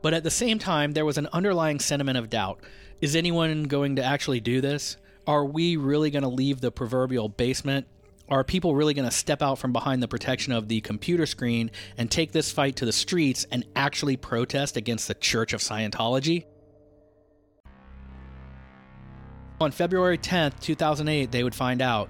[0.00, 2.60] But at the same time, there was an underlying sentiment of doubt.
[3.02, 4.96] Is anyone going to actually do this?
[5.26, 7.86] Are we really going to leave the proverbial basement?
[8.30, 11.70] Are people really going to step out from behind the protection of the computer screen
[11.98, 16.46] and take this fight to the streets and actually protest against the Church of Scientology?
[19.62, 22.08] On February 10th, 2008, they would find out.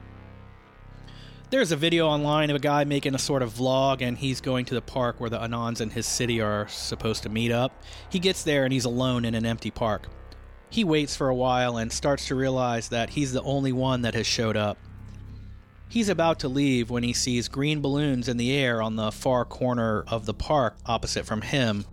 [1.50, 4.64] There's a video online of a guy making a sort of vlog, and he's going
[4.64, 7.82] to the park where the Anons in his city are supposed to meet up.
[8.08, 10.08] He gets there and he's alone in an empty park.
[10.70, 14.14] He waits for a while and starts to realize that he's the only one that
[14.14, 14.78] has showed up.
[15.90, 19.44] He's about to leave when he sees green balloons in the air on the far
[19.44, 21.84] corner of the park opposite from him,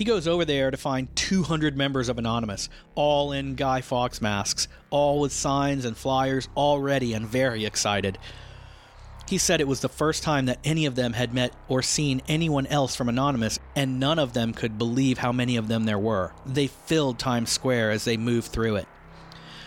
[0.00, 4.66] he goes over there to find 200 members of Anonymous, all in Guy Fawkes masks,
[4.88, 8.16] all with signs and flyers, all ready and very excited.
[9.28, 12.22] He said it was the first time that any of them had met or seen
[12.28, 15.98] anyone else from Anonymous, and none of them could believe how many of them there
[15.98, 16.32] were.
[16.46, 18.88] They filled Times Square as they moved through it.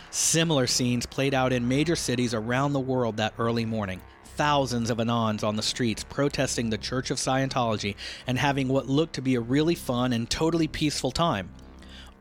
[0.09, 4.01] Similar scenes played out in major cities around the world that early morning.
[4.36, 9.13] Thousands of Anons on the streets protesting the Church of Scientology and having what looked
[9.13, 11.51] to be a really fun and totally peaceful time.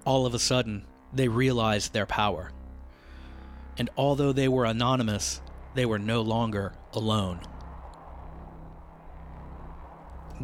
[0.05, 2.53] All of a sudden, they realized their power.
[3.79, 5.41] And although they were anonymous,
[5.75, 7.41] they were no longer alone.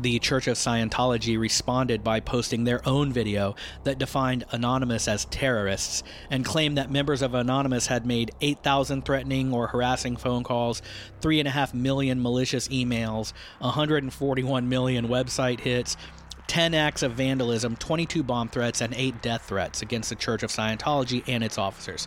[0.01, 6.05] The Church of Scientology responded by posting their own video that defined Anonymous as terrorists
[6.31, 10.83] and claimed that members of Anonymous had made 8,000 threatening or harassing phone calls,
[11.21, 15.97] 3.5 million malicious emails, 141 million website hits,
[16.47, 20.51] 10 acts of vandalism, 22 bomb threats, and 8 death threats against the Church of
[20.51, 22.07] Scientology and its officers.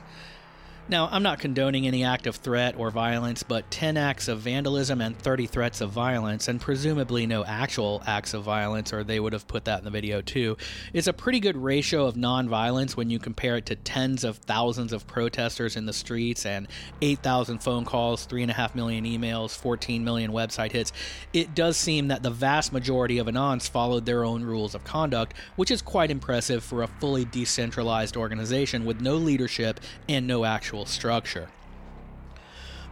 [0.92, 5.00] Now, I'm not condoning any act of threat or violence, but 10 acts of vandalism
[5.00, 9.32] and 30 threats of violence, and presumably no actual acts of violence, or they would
[9.32, 10.58] have put that in the video too,
[10.92, 14.92] is a pretty good ratio of nonviolence when you compare it to tens of thousands
[14.92, 16.68] of protesters in the streets and
[17.02, 20.92] 8,000 phone calls, 3.5 million emails, 14 million website hits.
[21.32, 25.36] It does seem that the vast majority of Anons followed their own rules of conduct,
[25.56, 29.80] which is quite impressive for a fully decentralized organization with no leadership
[30.10, 31.49] and no actual structure.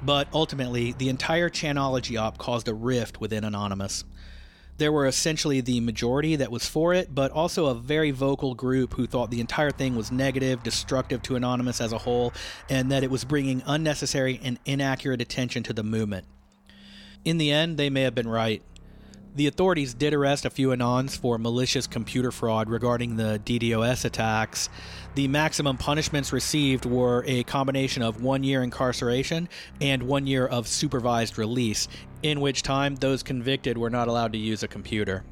[0.04, 4.06] But ultimately, the entire Chanology op caused a rift within Anonymous.
[4.78, 8.94] There were essentially the majority that was for it, but also a very vocal group
[8.94, 12.32] who thought the entire thing was negative, destructive to Anonymous as a whole,
[12.70, 16.26] and that it was bringing unnecessary and inaccurate attention to the movement.
[17.26, 18.64] In the end, they may have been right.
[19.40, 24.68] The authorities did arrest a few Anons for malicious computer fraud regarding the DDoS attacks.
[25.16, 29.48] The maximum punishments received were a combination of one year incarceration
[29.80, 31.88] and one year of supervised release,
[32.22, 35.24] in which time those convicted were not allowed to use a computer.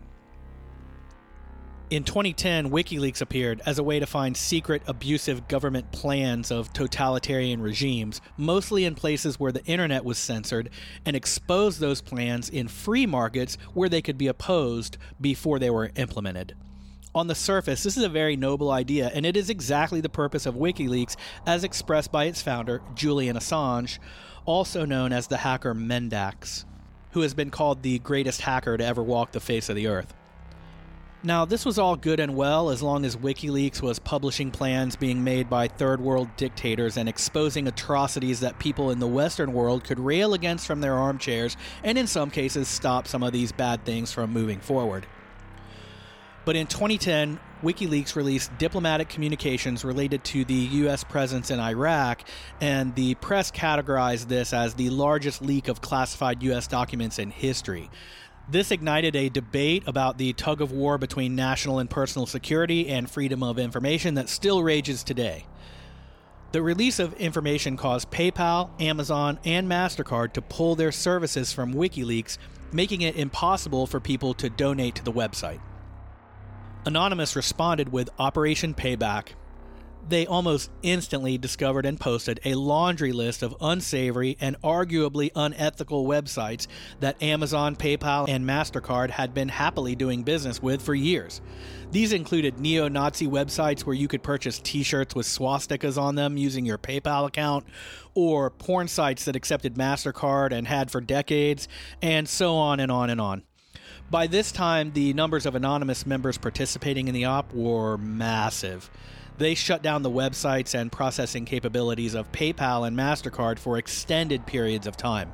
[1.89, 7.61] In 2010, WikiLeaks appeared as a way to find secret, abusive government plans of totalitarian
[7.61, 10.69] regimes, mostly in places where the internet was censored,
[11.05, 15.91] and expose those plans in free markets where they could be opposed before they were
[15.95, 16.55] implemented.
[17.15, 20.45] On the surface, this is a very noble idea, and it is exactly the purpose
[20.45, 21.15] of WikiLeaks
[21.45, 23.97] as expressed by its founder, Julian Assange,
[24.43, 26.65] also known as the hacker Mendax,
[27.11, 30.13] who has been called the greatest hacker to ever walk the face of the earth.
[31.23, 35.23] Now, this was all good and well as long as WikiLeaks was publishing plans being
[35.23, 39.99] made by third world dictators and exposing atrocities that people in the Western world could
[39.99, 44.13] rail against from their armchairs and, in some cases, stop some of these bad things
[44.13, 45.07] from moving forward.
[46.45, 51.03] But in 2010, WikiLeaks released diplomatic communications related to the U.S.
[51.03, 52.21] presence in Iraq,
[52.61, 56.67] and the press categorized this as the largest leak of classified U.S.
[56.67, 57.89] documents in history.
[58.49, 63.09] This ignited a debate about the tug of war between national and personal security and
[63.09, 65.45] freedom of information that still rages today.
[66.53, 72.37] The release of information caused PayPal, Amazon, and MasterCard to pull their services from WikiLeaks,
[72.71, 75.59] making it impossible for people to donate to the website.
[76.85, 79.33] Anonymous responded with Operation Payback,
[80.09, 86.67] they almost instantly discovered and posted a laundry list of unsavory and arguably unethical websites
[86.99, 91.41] that Amazon, PayPal, and MasterCard had been happily doing business with for years.
[91.91, 96.37] These included neo Nazi websites where you could purchase t shirts with swastikas on them
[96.37, 97.65] using your PayPal account,
[98.13, 101.67] or porn sites that accepted MasterCard and had for decades,
[102.01, 103.43] and so on and on and on.
[104.09, 108.89] By this time, the numbers of anonymous members participating in the op were massive.
[109.37, 114.87] They shut down the websites and processing capabilities of PayPal and MasterCard for extended periods
[114.87, 115.33] of time.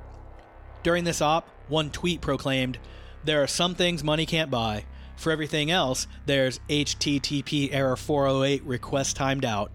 [0.84, 2.78] During this op, one tweet proclaimed,
[3.24, 4.86] There are some things money can't buy.
[5.16, 9.72] For everything else, there's HTTP error 408 request timed out.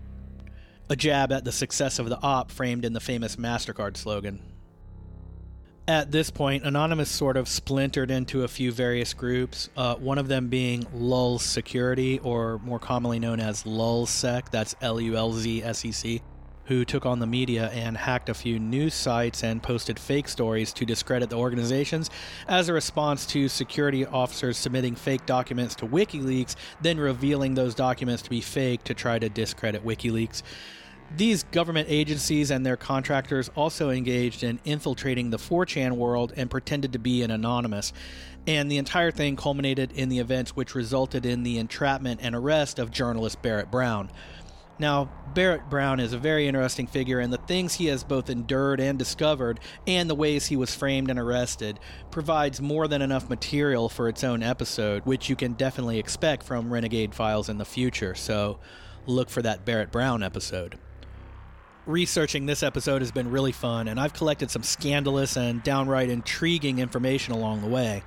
[0.91, 4.41] A jab at the success of the op framed in the famous MasterCard slogan.
[5.89, 10.28] At this point, Anonymous sort of splintered into a few various groups, uh, one of
[10.28, 15.62] them being Lulz Security, or more commonly known as LulzSec, that's L U L Z
[15.62, 16.22] S E C,
[16.66, 20.74] who took on the media and hacked a few news sites and posted fake stories
[20.74, 22.11] to discredit the organizations
[22.49, 28.20] as a response to security officers submitting fake documents to WikiLeaks, then revealing those documents
[28.24, 30.43] to be fake to try to discredit WikiLeaks.
[31.17, 36.93] These government agencies and their contractors also engaged in infiltrating the 4chan world and pretended
[36.93, 37.95] to be an anonymous.
[38.47, 42.79] And the entire thing culminated in the events which resulted in the entrapment and arrest
[42.79, 44.11] of journalist Barrett Brown.
[44.79, 48.79] Now, Barrett Brown is a very interesting figure, and the things he has both endured
[48.79, 51.81] and discovered, and the ways he was framed and arrested,
[52.13, 56.73] provides more than enough material for its own episode, which you can definitely expect from
[56.73, 58.15] Renegade Files in the future.
[58.15, 58.61] So,
[59.07, 60.79] look for that Barrett Brown episode.
[61.89, 66.80] Researching this episode has been really fun, and I've collected some scandalous and downright intriguing
[66.80, 68.03] information along the way.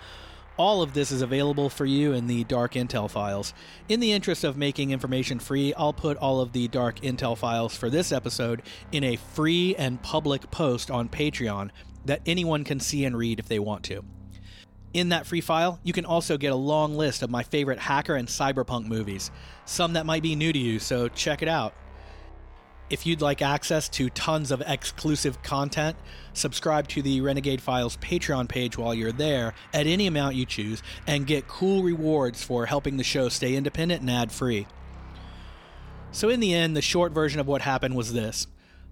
[0.56, 3.56] All of this is available for you in the Dark Intel files.
[3.90, 7.76] In the interest of making information free, I'll put all of the Dark Intel files
[7.76, 8.62] for this episode
[8.92, 11.72] in a free and public post on Patreon
[12.06, 14.06] that anyone can see and read if they want to.
[14.94, 18.14] In that free file, you can also get a long list of my favorite hacker
[18.14, 19.32] and cyberpunk movies,
[19.66, 21.74] some that might be new to you, so check it out.
[22.92, 25.96] If you'd like access to tons of exclusive content,
[26.34, 30.84] subscribe to the Renegade Files Patreon page while you're there at any amount you choose
[31.08, 34.68] and get cool rewards for helping the show stay independent and ad free.
[36.12, 38.48] So, in the end, the short version of what happened was this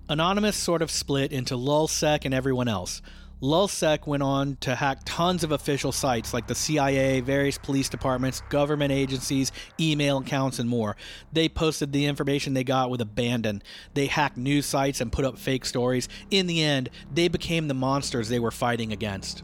[0.07, 3.01] Anonymous sort of split into LulzSec and everyone else.
[3.41, 8.41] LulzSec went on to hack tons of official sites like the CIA, various police departments,
[8.49, 10.97] government agencies, email accounts, and more.
[11.31, 13.63] They posted the information they got with abandon.
[13.93, 16.09] They hacked news sites and put up fake stories.
[16.29, 19.43] In the end, they became the monsters they were fighting against.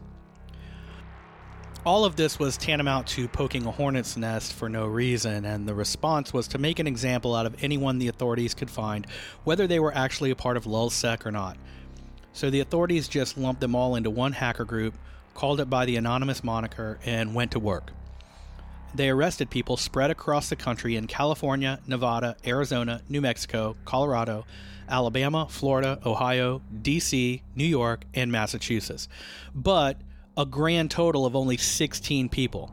[1.86, 5.74] All of this was tantamount to poking a hornet's nest for no reason, and the
[5.74, 9.06] response was to make an example out of anyone the authorities could find,
[9.44, 11.56] whether they were actually a part of LulzSec or not.
[12.36, 14.92] So the authorities just lumped them all into one hacker group,
[15.32, 17.92] called it by the anonymous moniker, and went to work.
[18.94, 24.44] They arrested people spread across the country in California, Nevada, Arizona, New Mexico, Colorado,
[24.86, 29.08] Alabama, Florida, Ohio, DC, New York, and Massachusetts.
[29.54, 29.98] But
[30.36, 32.70] a grand total of only 16 people,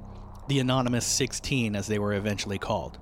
[0.49, 2.99] the Anonymous 16 as they were eventually called.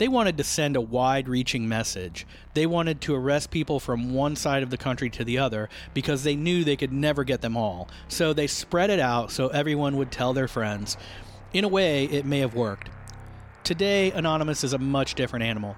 [0.00, 2.26] They wanted to send a wide reaching message.
[2.54, 6.22] They wanted to arrest people from one side of the country to the other because
[6.24, 7.86] they knew they could never get them all.
[8.08, 10.96] So they spread it out so everyone would tell their friends.
[11.52, 12.88] In a way, it may have worked.
[13.62, 15.76] Today, Anonymous is a much different animal.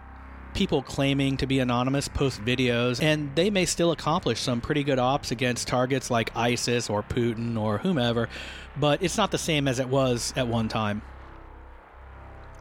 [0.54, 5.00] People claiming to be anonymous post videos, and they may still accomplish some pretty good
[5.00, 8.28] ops against targets like ISIS or Putin or whomever,
[8.76, 11.02] but it's not the same as it was at one time.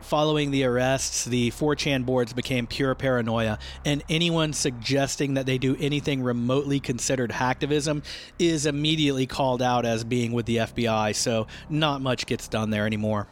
[0.01, 5.77] Following the arrests, the 4chan boards became pure paranoia, and anyone suggesting that they do
[5.79, 8.03] anything remotely considered hacktivism
[8.37, 12.85] is immediately called out as being with the FBI, so not much gets done there
[12.85, 13.27] anymore.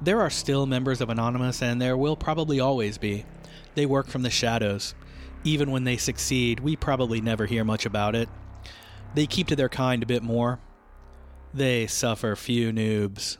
[0.00, 3.24] There are still members of Anonymous, and there will probably always be.
[3.74, 4.94] They work from the shadows.
[5.42, 8.28] Even when they succeed, we probably never hear much about it.
[9.14, 10.60] They keep to their kind a bit more.
[11.54, 13.38] They suffer few noobs.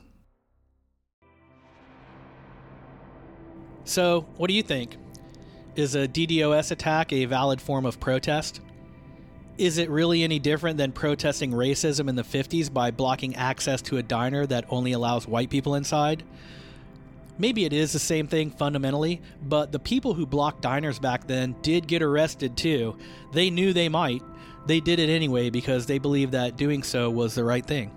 [3.87, 4.97] So, what do you think?
[5.77, 8.59] Is a DDoS attack a valid form of protest?
[9.57, 13.95] Is it really any different than protesting racism in the 50s by blocking access to
[13.95, 16.23] a diner that only allows white people inside?
[17.37, 21.55] Maybe it is the same thing fundamentally, but the people who blocked diners back then
[21.61, 22.97] did get arrested too.
[23.31, 24.21] They knew they might.
[24.65, 27.91] They did it anyway because they believed that doing so was the right thing.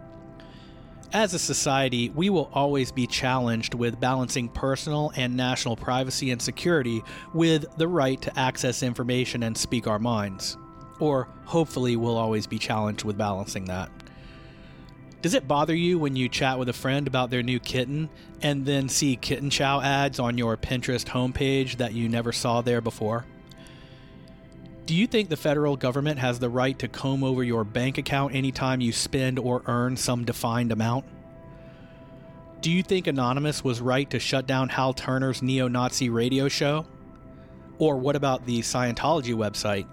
[1.13, 6.41] As a society, we will always be challenged with balancing personal and national privacy and
[6.41, 7.03] security
[7.35, 10.57] with the right to access information and speak our minds.
[11.01, 13.91] Or hopefully, we'll always be challenged with balancing that.
[15.21, 18.09] Does it bother you when you chat with a friend about their new kitten
[18.41, 22.81] and then see kitten chow ads on your Pinterest homepage that you never saw there
[22.81, 23.27] before?
[24.91, 28.35] Do you think the federal government has the right to comb over your bank account
[28.35, 31.05] anytime you spend or earn some defined amount?
[32.61, 36.87] Do you think Anonymous was right to shut down Hal Turner's neo Nazi radio show?
[37.79, 39.87] Or what about the Scientology website?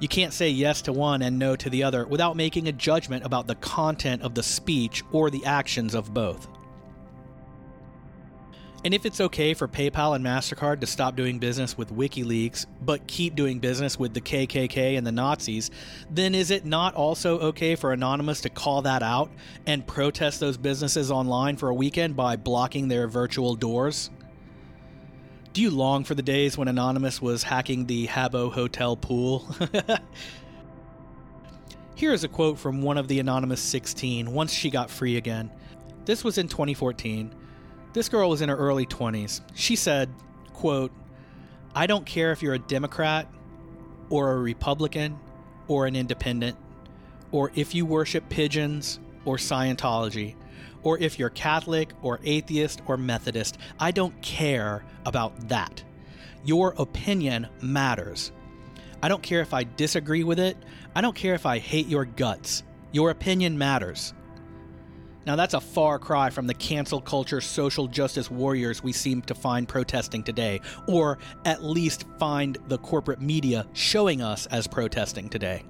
[0.00, 3.26] You can't say yes to one and no to the other without making a judgment
[3.26, 6.48] about the content of the speech or the actions of both.
[8.84, 13.04] And if it's okay for PayPal and MasterCard to stop doing business with WikiLeaks, but
[13.08, 15.70] keep doing business with the KKK and the Nazis,
[16.10, 19.30] then is it not also okay for Anonymous to call that out
[19.66, 24.10] and protest those businesses online for a weekend by blocking their virtual doors?
[25.52, 29.44] Do you long for the days when Anonymous was hacking the Habbo Hotel pool?
[31.96, 35.50] Here is a quote from one of the Anonymous 16 once she got free again.
[36.04, 37.34] This was in 2014.
[37.98, 39.40] This girl was in her early 20s.
[39.56, 40.08] She said,
[40.52, 40.92] quote,
[41.74, 43.26] I don't care if you're a Democrat
[44.08, 45.18] or a Republican
[45.66, 46.56] or an independent,
[47.32, 50.36] or if you worship pigeons or Scientology,
[50.84, 53.58] or if you're Catholic or atheist or Methodist.
[53.80, 55.82] I don't care about that.
[56.44, 58.30] your opinion matters.
[59.02, 60.56] I don't care if I disagree with it.
[60.94, 62.62] I don't care if I hate your guts.
[62.92, 64.14] Your opinion matters.
[65.28, 69.34] Now, that's a far cry from the cancel culture social justice warriors we seem to
[69.34, 75.64] find protesting today, or at least find the corporate media showing us as protesting today.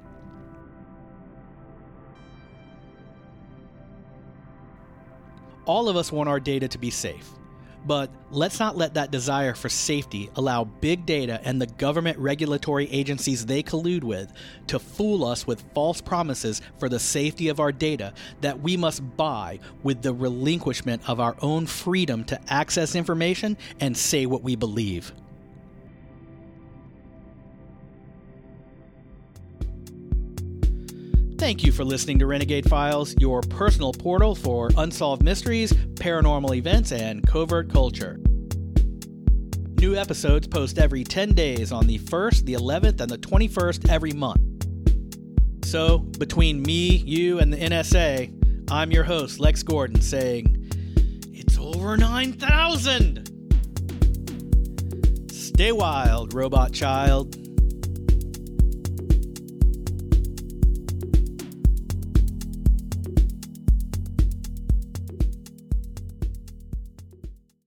[5.64, 7.28] All of us want our data to be safe.
[7.88, 12.86] But let's not let that desire for safety allow big data and the government regulatory
[12.92, 14.30] agencies they collude with
[14.66, 18.12] to fool us with false promises for the safety of our data
[18.42, 23.96] that we must buy with the relinquishment of our own freedom to access information and
[23.96, 25.10] say what we believe.
[31.38, 36.90] Thank you for listening to Renegade Files, your personal portal for unsolved mysteries, paranormal events,
[36.90, 38.18] and covert culture.
[39.80, 44.10] New episodes post every 10 days on the 1st, the 11th, and the 21st every
[44.10, 44.40] month.
[45.64, 50.72] So, between me, you, and the NSA, I'm your host, Lex Gordon, saying,
[51.32, 53.26] It's over 9,000!
[55.30, 57.37] Stay wild, robot child.